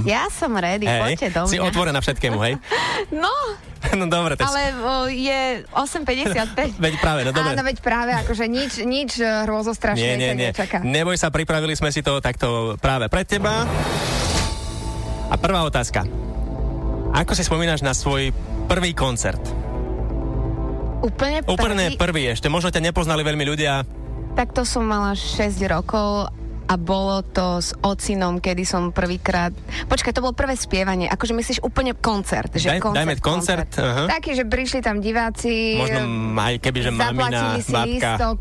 Ja 0.00 0.32
som 0.32 0.56
ready, 0.56 0.88
hey, 0.88 1.00
poďte 1.04 1.28
do 1.28 1.40
mňa. 1.44 1.52
Si 1.52 1.58
otvorená 1.60 2.00
všetkému, 2.00 2.38
hej? 2.40 2.54
No. 3.12 3.32
No 3.92 4.06
dobre. 4.08 4.38
Tak... 4.38 4.46
Ale 4.46 4.62
o, 4.78 5.10
je 5.10 5.66
8.55. 5.74 6.80
veď 6.80 6.94
práve, 7.02 7.26
no 7.26 7.34
dobre. 7.34 7.52
Áno, 7.52 7.66
veď 7.66 7.82
práve, 7.82 8.14
akože 8.14 8.46
nič, 8.46 8.78
nič 8.86 9.18
e, 9.18 9.26
hrôzostrašné 9.44 10.16
nie, 10.16 10.16
nie, 10.16 10.32
nie. 10.38 10.48
nečaká. 10.54 10.80
Neboj 10.80 11.18
sa, 11.18 11.28
pripravili 11.34 11.74
sme 11.76 11.90
si 11.90 12.00
to 12.00 12.22
takto 12.22 12.78
práve 12.78 13.10
pre 13.10 13.26
teba. 13.26 13.66
A 15.28 15.34
prvá 15.36 15.66
otázka. 15.66 16.06
Ako 17.12 17.36
si 17.36 17.44
spomínaš 17.44 17.84
na 17.84 17.92
svoj 17.92 18.32
prvý 18.70 18.96
koncert? 18.96 19.42
Úplne 21.02 21.42
prvý? 21.42 21.52
Úplne 21.52 21.84
prvý 21.98 22.22
ešte. 22.30 22.46
Možno 22.46 22.70
ťa 22.70 22.80
nepoznali 22.80 23.26
veľmi 23.26 23.44
ľudia. 23.44 23.82
Tak 24.38 24.54
to 24.56 24.62
som 24.62 24.86
mala 24.88 25.12
6 25.12 25.58
rokov 25.68 26.30
a 26.68 26.74
bolo 26.78 27.22
to 27.26 27.58
s 27.58 27.74
ocinom, 27.82 28.38
kedy 28.38 28.62
som 28.62 28.94
prvýkrát... 28.94 29.52
Počkaj, 29.86 30.12
to 30.14 30.22
bolo 30.24 30.34
prvé 30.34 30.54
spievanie, 30.54 31.10
akože 31.10 31.34
myslíš 31.34 31.58
úplne 31.62 31.92
koncert. 31.96 32.54
Že 32.54 32.78
Daj, 32.78 32.80
koncert, 32.80 32.98
dajme 33.02 33.14
koncert. 33.18 33.68
koncert. 33.70 33.70
Uh-huh. 33.78 34.06
Taký, 34.08 34.30
že 34.38 34.44
prišli 34.46 34.80
tam 34.80 35.02
diváci... 35.02 35.76
Možno 35.78 36.00
aj 36.38 36.54
keby, 36.62 36.78
že 36.82 36.90
mamina, 36.94 37.58
si 37.60 37.72
babka. 37.72 37.86
lístok. 37.86 38.40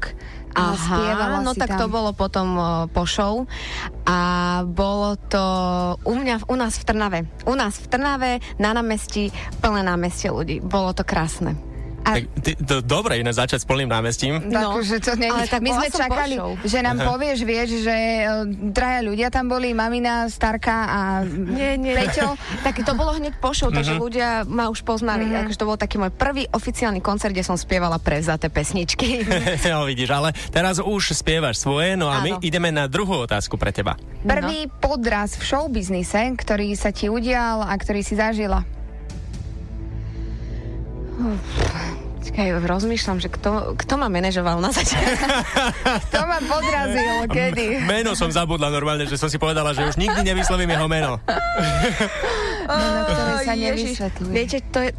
Aha, 0.52 1.40
no 1.40 1.56
tak 1.56 1.76
tam. 1.76 1.80
to 1.80 1.86
bolo 1.88 2.12
potom 2.12 2.60
uh, 2.60 2.68
po 2.92 3.08
show 3.08 3.48
a 4.04 4.20
bolo 4.68 5.16
to 5.32 5.44
u 6.04 6.12
mňa, 6.12 6.44
u 6.52 6.56
nás 6.60 6.76
v 6.76 6.84
Trnave. 6.92 7.20
U 7.48 7.56
nás 7.56 7.80
v 7.80 7.88
Trnave 7.88 8.44
na 8.60 8.76
námestí, 8.76 9.32
plné 9.64 9.80
námestie 9.88 10.28
ľudí. 10.28 10.60
Bolo 10.60 10.92
to 10.92 11.08
krásne. 11.08 11.56
A... 12.02 12.18
Tak, 12.18 12.24
ty, 12.42 12.52
to, 12.58 12.82
dobre, 12.82 13.22
iné 13.22 13.30
začať 13.30 13.62
s 13.62 13.66
plným 13.70 13.86
námestím. 13.86 14.42
No, 14.50 14.82
že 14.82 14.98
to 14.98 15.14
nie, 15.14 15.30
ale 15.30 15.46
tak 15.46 15.62
my 15.62 15.70
sme 15.70 15.88
čakali, 15.94 16.36
že 16.66 16.82
nám 16.82 16.98
Aha. 16.98 17.08
povieš, 17.14 17.40
vieš, 17.46 17.70
že 17.86 17.96
uh, 18.26 18.46
traja 18.74 19.06
ľudia 19.06 19.30
tam 19.30 19.46
boli, 19.46 19.74
mamina, 19.78 20.26
Starka 20.26 20.90
a 20.90 21.00
nie, 21.26 21.78
nie. 21.78 21.94
Peťo. 21.94 22.34
tak 22.66 22.82
to 22.82 22.98
bolo 22.98 23.14
hneď 23.14 23.38
po 23.38 23.54
show, 23.54 23.70
takže 23.70 23.98
mhm. 23.98 24.02
ľudia 24.02 24.30
ma 24.50 24.74
už 24.74 24.82
poznali. 24.82 25.30
Uh-huh. 25.30 25.46
Akože 25.46 25.58
to 25.62 25.70
bol 25.70 25.78
taký 25.78 26.02
môj 26.02 26.10
prvý 26.10 26.50
oficiálny 26.50 27.06
koncert, 27.06 27.38
kde 27.38 27.46
som 27.46 27.58
spievala 27.58 28.02
prevzaté 28.02 28.50
pesničky. 28.50 29.22
no 29.72 29.86
vidíš, 29.86 30.10
ale 30.10 30.34
teraz 30.50 30.82
už 30.82 31.14
spievaš 31.14 31.62
svoje, 31.62 31.94
no 31.94 32.10
a 32.10 32.22
Áno. 32.22 32.26
my 32.26 32.32
ideme 32.42 32.74
na 32.74 32.90
druhú 32.90 33.30
otázku 33.30 33.62
pre 33.62 33.70
teba. 33.70 33.94
Prvý 34.26 34.66
no. 34.66 34.74
podraz 34.82 35.38
v 35.38 35.44
showbiznise, 35.46 36.34
ktorý 36.34 36.74
sa 36.74 36.90
ti 36.90 37.14
udial 37.14 37.62
a 37.62 37.74
ktorý 37.78 38.02
si 38.02 38.18
zažila. 38.18 38.66
Počkaj, 42.32 42.63
rozmýšľam, 42.63 43.20
že 43.20 43.28
kto, 43.28 43.76
kto 43.76 43.94
ma 44.00 44.08
manažoval 44.08 44.63
na 44.63 44.72
začiatku. 44.72 45.28
kto 46.08 46.20
ma 46.24 46.39
podrazil, 46.39 47.28
kedy? 47.28 47.84
Meno 47.84 48.15
som 48.15 48.32
zabudla 48.32 48.72
normálne, 48.72 49.04
že 49.04 49.20
som 49.20 49.28
si 49.28 49.36
povedala, 49.36 49.76
že 49.76 49.84
už 49.84 50.00
nikdy 50.00 50.24
nevyslovím 50.24 50.72
jeho 50.72 50.88
meno. 50.88 51.20
meno, 52.72 53.00
ktoré 53.04 53.36
sa 53.44 53.52
nevysvetlí. 53.52 54.32
Viete, 54.32 54.63
to 54.63 54.80
je, 54.80 54.96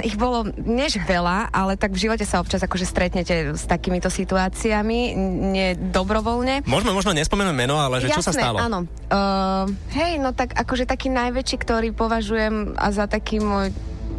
ich 0.00 0.16
bolo 0.16 0.48
než 0.56 0.96
veľa, 1.04 1.52
ale 1.52 1.76
tak 1.76 1.92
v 1.92 2.08
živote 2.08 2.24
sa 2.24 2.40
občas 2.40 2.64
akože 2.64 2.88
stretnete 2.88 3.52
s 3.60 3.68
takýmito 3.68 4.08
situáciami, 4.08 5.12
nie 5.52 5.76
dobrovoľne. 5.76 6.64
Môžeme 6.64 6.96
možno 6.96 7.12
nespomenúť 7.12 7.56
meno, 7.60 7.76
ale 7.76 8.00
že 8.00 8.08
Jasné, 8.08 8.16
čo 8.16 8.24
sa 8.24 8.32
stalo? 8.32 8.56
áno. 8.56 8.88
Uh, 9.12 9.68
hej, 9.92 10.16
no 10.16 10.32
tak 10.32 10.56
akože 10.56 10.88
taký 10.88 11.12
najväčší, 11.12 11.60
ktorý 11.60 11.92
považujem 11.92 12.72
a 12.80 12.88
za 12.88 13.04
taký 13.04 13.36
môj 13.36 13.68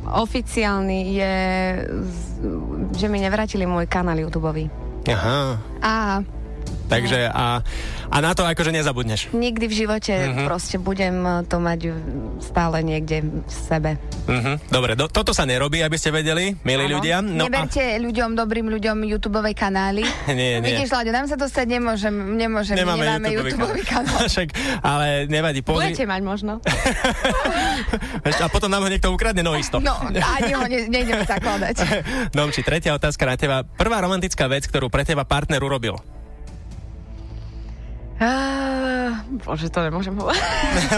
oficiálny 0.10 1.00
je, 1.14 1.36
že 2.98 3.08
mi 3.08 3.22
nevrátili 3.22 3.70
môj 3.70 3.86
kanál 3.86 4.18
YouTube. 4.18 4.66
Aha. 5.10 5.58
A 5.82 5.94
Takže 6.92 7.20
a, 7.26 7.64
a 8.12 8.18
na 8.20 8.32
to 8.36 8.44
akože 8.44 8.76
nezabudneš. 8.76 9.32
Nikdy 9.32 9.66
v 9.66 9.74
živote 9.74 10.12
Mhm. 10.12 10.28
mm-hmm. 10.28 10.48
proste 10.48 10.76
budem 10.76 11.16
eh, 11.24 11.34
to 11.48 11.58
mať 11.58 11.80
stále 12.44 12.84
niekde 12.84 13.24
v 13.24 13.48
sebe. 13.48 13.96
Mhm. 14.28 14.68
Dobre, 14.68 15.00
do, 15.00 15.08
toto 15.08 15.32
sa 15.32 15.48
nerobí, 15.48 15.80
aby 15.80 15.96
ste 15.96 16.12
vedeli, 16.12 16.54
milí 16.62 16.86
Áno. 16.86 17.00
ľudia. 17.00 17.24
No 17.24 17.48
a, 17.48 17.50
neberte 17.50 17.82
ľuďom, 17.98 18.36
dobrým 18.36 18.68
ľuďom 18.68 19.08
YouTube 19.08 19.40
kanály. 19.56 20.04
Nie, 20.32 20.60
nie. 20.60 20.76
Vidíš, 20.76 20.92
Láďo, 20.92 21.12
nám 21.12 21.28
sa 21.28 21.38
dostať 21.40 21.66
nemôžem, 21.70 22.14
nemôžem, 22.36 22.76
nemáme, 22.76 23.04
nemáme 23.04 23.28
YouTube 23.32 23.64
kanál. 23.88 24.28
Však, 24.28 24.50
ale 24.82 25.26
nevadí, 25.28 25.62
pozri. 25.64 25.92
Budete 25.94 26.06
mať 26.08 26.22
možno. 26.24 26.54
A 28.42 28.50
potom 28.50 28.70
nám 28.72 28.82
ho 28.82 28.90
niekto 28.90 29.14
ukradne, 29.14 29.46
no 29.46 29.54
isto. 29.54 29.78
No, 29.78 29.94
ani 30.10 30.52
ho 30.54 30.66
ne, 30.66 30.88
nejdeme 30.96 31.24
zakladať. 31.26 31.76
Domči, 32.34 32.66
tretia 32.66 32.98
otázka 32.98 33.24
na 33.26 33.36
teba. 33.38 33.62
Prvá 33.64 34.02
romantická 34.02 34.50
vec, 34.50 34.66
ktorú 34.66 34.90
pre 34.90 35.06
teba 35.06 35.26
partner 35.26 35.62
urobil. 35.62 35.98
Uh, 38.22 39.10
bože, 39.40 39.68
to 39.68 39.82
nemôžem 39.82 40.14
povedať. 40.20 40.46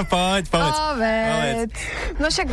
poď, 0.06 0.44
povedz. 0.46 0.76
Povedz. 0.92 1.72
No 2.20 2.28
však, 2.28 2.48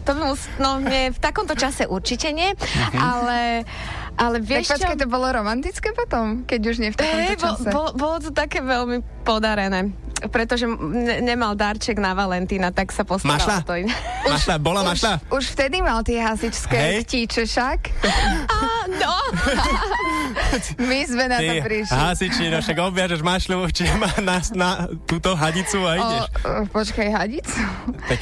to 0.00 0.10
by 0.10 0.20
mus, 0.24 0.42
no 0.56 0.80
nie, 0.80 1.08
v 1.08 1.18
takomto 1.18 1.52
čase 1.52 1.84
určite 1.84 2.30
nie, 2.30 2.56
Mhm. 2.56 2.96
ale, 2.96 3.40
ale 4.16 4.36
Tak 4.38 4.48
vieš 4.48 4.64
čo? 4.66 4.72
počkaj, 4.74 4.96
to 4.96 5.06
bolo 5.06 5.28
romantické 5.30 5.92
potom, 5.92 6.42
keď 6.42 6.60
už 6.64 6.76
nie 6.78 6.90
v 6.90 6.96
takomto 6.96 7.32
bol, 7.36 7.52
čase. 7.52 7.68
bol, 7.68 7.86
bolo 7.92 8.16
to 8.18 8.30
také 8.30 8.58
veľmi 8.58 8.98
podarené, 9.20 9.92
pretože 10.26 10.64
ne, 10.66 11.20
nemal 11.20 11.52
darček 11.52 11.96
na 11.96 12.12
Valentína, 12.12 12.72
tak 12.72 12.88
sa 12.88 13.04
postaral 13.04 13.36
Mašla? 13.36 13.56
to 13.62 13.76
iné. 13.76 13.92
Mašla, 14.24 14.54
bola 14.56 14.80
už, 14.80 14.88
mašla? 14.90 15.12
už 15.28 15.44
vtedy 15.50 15.76
mal 15.78 16.00
tie 16.00 16.16
hasičské 16.18 16.72
Hej. 16.74 16.96
chtíče 17.04 17.42
však. 17.44 17.78
no, 18.88 19.14
My 20.90 21.00
sme 21.04 21.24
na 21.26 21.38
to 21.42 21.52
Ty, 21.52 21.62
prišli. 21.62 21.92
hasiči, 21.92 22.44
no 22.48 22.58
však 22.62 22.78
obviažeš 22.78 23.20
mašľu, 23.22 23.68
či 23.74 23.84
má 23.98 24.10
na, 24.22 24.38
na 24.54 24.70
túto 25.04 25.34
hadicu 25.34 25.82
a 25.82 25.92
ideš. 25.98 26.22
O, 26.42 26.50
počkaj, 26.70 27.08
hadicu? 27.10 27.58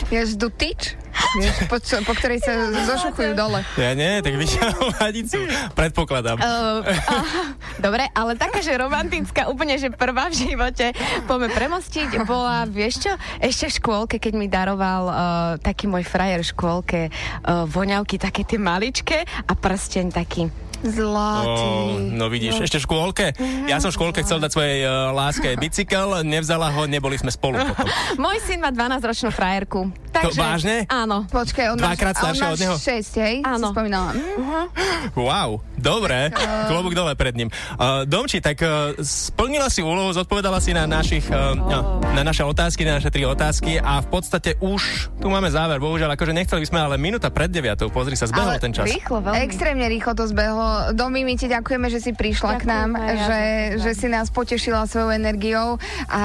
Vieš, 0.09 0.37
du 0.41 0.49
tyč? 0.49 0.97
Vieš, 1.35 1.67
po, 1.67 1.79
čo, 1.83 1.99
po 2.07 2.13
ktorej 2.15 2.39
sa 2.43 2.71
zošuchujú 2.71 3.35
dole. 3.35 3.61
Ja 3.75 3.93
nie, 3.99 4.23
tak 4.23 4.39
vyťahol 4.39 4.91
hadicu. 5.03 5.39
Predpokladám. 5.79 6.39
Uh, 6.39 6.81
uh, 6.83 7.49
dobre, 7.83 8.07
ale 8.15 8.39
taká, 8.39 8.63
že 8.63 8.75
romantická, 8.79 9.51
úplne, 9.51 9.75
že 9.75 9.91
prvá 9.91 10.31
v 10.31 10.47
živote, 10.47 10.95
poďme 11.27 11.51
premostiť, 11.51 12.23
bola, 12.23 12.65
vieš 12.71 13.11
čo, 13.11 13.13
ešte 13.43 13.67
v 13.71 13.77
škôlke, 13.83 14.17
keď 14.23 14.33
mi 14.39 14.47
daroval 14.47 15.03
uh, 15.11 15.15
taký 15.59 15.91
môj 15.91 16.07
frajer 16.07 16.41
v 16.47 16.51
škôlke 16.55 17.01
uh, 17.11 17.67
voňavky, 17.67 18.17
také 18.17 18.47
tie 18.47 18.59
maličké 18.59 19.27
a 19.27 19.53
prsteň 19.53 20.07
taký. 20.15 20.64
Zlatý. 20.85 21.49
Oh, 21.49 21.97
no 22.13 22.29
vidíš, 22.29 22.61
ešte 22.61 22.77
v 22.77 22.85
škôlke. 22.85 23.27
Ja 23.65 23.81
som 23.81 23.89
v 23.89 23.97
škôlke 23.97 24.21
chcel 24.21 24.37
dať 24.37 24.51
svojej 24.53 24.79
uh, 24.85 25.17
láske 25.17 25.57
bicykel, 25.57 26.21
nevzala 26.29 26.69
ho, 26.69 26.85
neboli 26.85 27.17
sme 27.17 27.33
spolu 27.33 27.57
potom. 27.73 27.89
Môj 28.21 28.45
syn 28.45 28.61
má 28.61 28.69
12-ročnú 28.69 29.33
frajerku. 29.33 29.89
To 29.89 30.31
Takže, 30.31 30.39
vážne? 30.39 30.77
Áno. 30.93 31.25
Počkaj, 31.27 31.75
on 31.75 31.79
Dvakrát 31.81 32.15
od 32.21 32.61
neho? 32.61 32.77
6, 32.77 33.25
hej? 33.25 33.35
Áno. 33.43 33.73
Si 33.73 33.75
spomínala. 33.75 34.13
Hm? 34.13 34.67
Wow, 35.17 35.65
dobre, 35.79 36.31
klobúk 36.69 36.95
dole 36.95 37.15
pred 37.15 37.35
ním. 37.35 37.49
Uh, 37.77 38.05
Domči, 38.05 38.39
tak 38.39 38.61
uh, 38.63 38.95
splnila 39.01 39.69
si 39.69 39.81
úlohu, 39.83 40.11
zodpovedala 40.15 40.59
si 40.59 40.73
na, 40.73 40.89
našich, 40.89 41.27
uh, 41.29 41.55
na 42.15 42.23
naše 42.23 42.43
otázky, 42.43 42.87
na 42.87 42.99
naše 42.99 43.11
tri 43.11 43.27
otázky 43.27 43.79
a 43.79 44.01
v 44.01 44.09
podstate 44.09 44.57
už 44.59 45.13
tu 45.21 45.27
máme 45.29 45.51
záver. 45.53 45.79
Bohužiaľ, 45.79 46.17
akože 46.17 46.33
nechceli 46.35 46.65
by 46.65 46.69
sme, 46.69 46.81
ale 46.81 46.95
minúta 46.97 47.29
pred 47.29 47.53
deviatou, 47.53 47.93
pozri 47.93 48.17
sa, 48.17 48.27
zbehol 48.27 48.57
Ale 48.57 48.63
ten 48.63 48.73
čas. 48.73 48.89
Rýchlo, 48.89 49.21
veľmi. 49.21 49.39
Extrémne 49.45 49.87
rýchlo 49.87 50.13
to 50.17 50.25
zbehlo. 50.27 50.97
Domi, 50.97 51.23
my 51.23 51.35
ti 51.37 51.47
ďakujeme, 51.47 51.87
že 51.93 52.01
si 52.01 52.11
prišla 52.17 52.59
k 52.59 52.65
nám, 52.65 52.97
Ďakujem 52.97 53.05
aj 53.05 53.15
ja, 53.15 53.27
že, 53.29 53.41
ďakujem. 53.45 53.83
že 53.85 53.91
si 53.93 54.07
nás 54.09 54.27
potešila 54.33 54.81
svojou 54.89 55.11
energiou 55.13 55.77
a, 56.09 56.23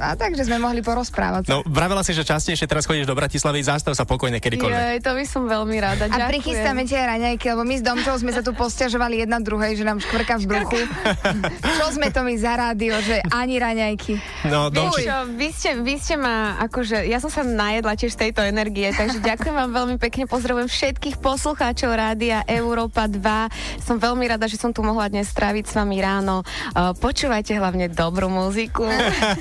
a 0.00 0.10
tak, 0.18 0.34
že 0.34 0.44
sme 0.44 0.58
mohli 0.58 0.82
porozprávať. 0.82 1.46
sa. 1.46 1.50
No, 1.54 1.62
vravela 1.64 2.02
si, 2.02 2.10
že 2.10 2.26
častejšie 2.26 2.66
teraz 2.66 2.84
chodíš 2.84 3.06
do 3.06 3.14
Bratislavy, 3.14 3.62
zastav 3.62 3.94
sa 3.94 4.02
pokojne 4.02 4.42
kedykoľvek. 4.42 4.76
Jej, 4.76 4.98
to 5.04 5.12
by 5.14 5.24
som 5.24 5.42
veľmi 5.46 5.76
rada. 5.78 6.04
A 6.06 6.08
Ďakujem. 6.10 6.30
prichystáme 6.32 6.82
tie 6.88 7.00
raňajky, 7.00 7.46
lebo 7.54 7.62
my 7.62 7.74
s 7.78 7.82
Domčou 7.84 8.16
sme 8.18 8.32
sa 8.34 8.42
tu 8.42 8.50
posťažovali 8.50 8.95
jedna 8.96 9.38
druhej, 9.38 9.76
že 9.76 9.84
nám 9.84 10.00
škvrka 10.00 10.40
v 10.40 10.44
bruchu. 10.48 10.80
Čo 11.78 11.92
sme 11.92 12.08
to 12.08 12.24
my 12.24 12.34
za 12.40 12.56
rádio, 12.56 12.96
že 13.04 13.20
ani 13.28 13.60
raňajky. 13.60 14.18
No, 14.48 14.72
Domči, 14.72 15.04
čo, 15.06 15.28
vy 15.36 15.48
ste, 15.52 15.70
vy 15.82 15.94
ste 16.00 16.14
ma, 16.16 16.56
akože, 16.66 17.04
ja 17.06 17.20
som 17.20 17.28
sa 17.28 17.42
najedla 17.44 17.98
tiež 17.98 18.14
z 18.14 18.28
tejto 18.28 18.42
energie, 18.42 18.90
takže 18.94 19.20
ďakujem 19.20 19.54
vám 19.54 19.70
veľmi 19.74 19.96
pekne, 20.00 20.24
pozdravujem 20.30 20.70
všetkých 20.70 21.18
poslucháčov 21.20 21.90
Rádia 21.92 22.42
Európa 22.46 23.10
2. 23.10 23.82
Som 23.82 23.98
veľmi 23.98 24.24
rada, 24.26 24.46
že 24.46 24.58
som 24.58 24.70
tu 24.70 24.80
mohla 24.82 25.10
dnes 25.10 25.28
stráviť 25.28 25.64
s 25.66 25.72
vami 25.74 25.98
ráno. 26.00 26.46
Uh, 26.72 26.94
počúvajte 26.96 27.58
hlavne 27.58 27.90
dobrú 27.90 28.30
muziku. 28.30 28.86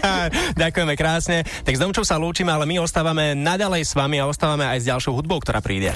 Ďakujeme 0.62 0.94
krásne. 0.98 1.38
Tak 1.64 1.74
s 1.78 1.82
Domčou 1.82 2.04
sa 2.04 2.20
lúčime, 2.20 2.52
ale 2.52 2.68
my 2.68 2.82
ostávame 2.82 3.38
naďalej 3.38 3.86
s 3.86 3.94
vami 3.94 4.18
a 4.20 4.30
ostávame 4.30 4.66
aj 4.66 4.84
s 4.84 4.90
ďalšou 4.90 5.16
hudbou, 5.22 5.40
ktorá 5.40 5.62
príde. 5.62 5.94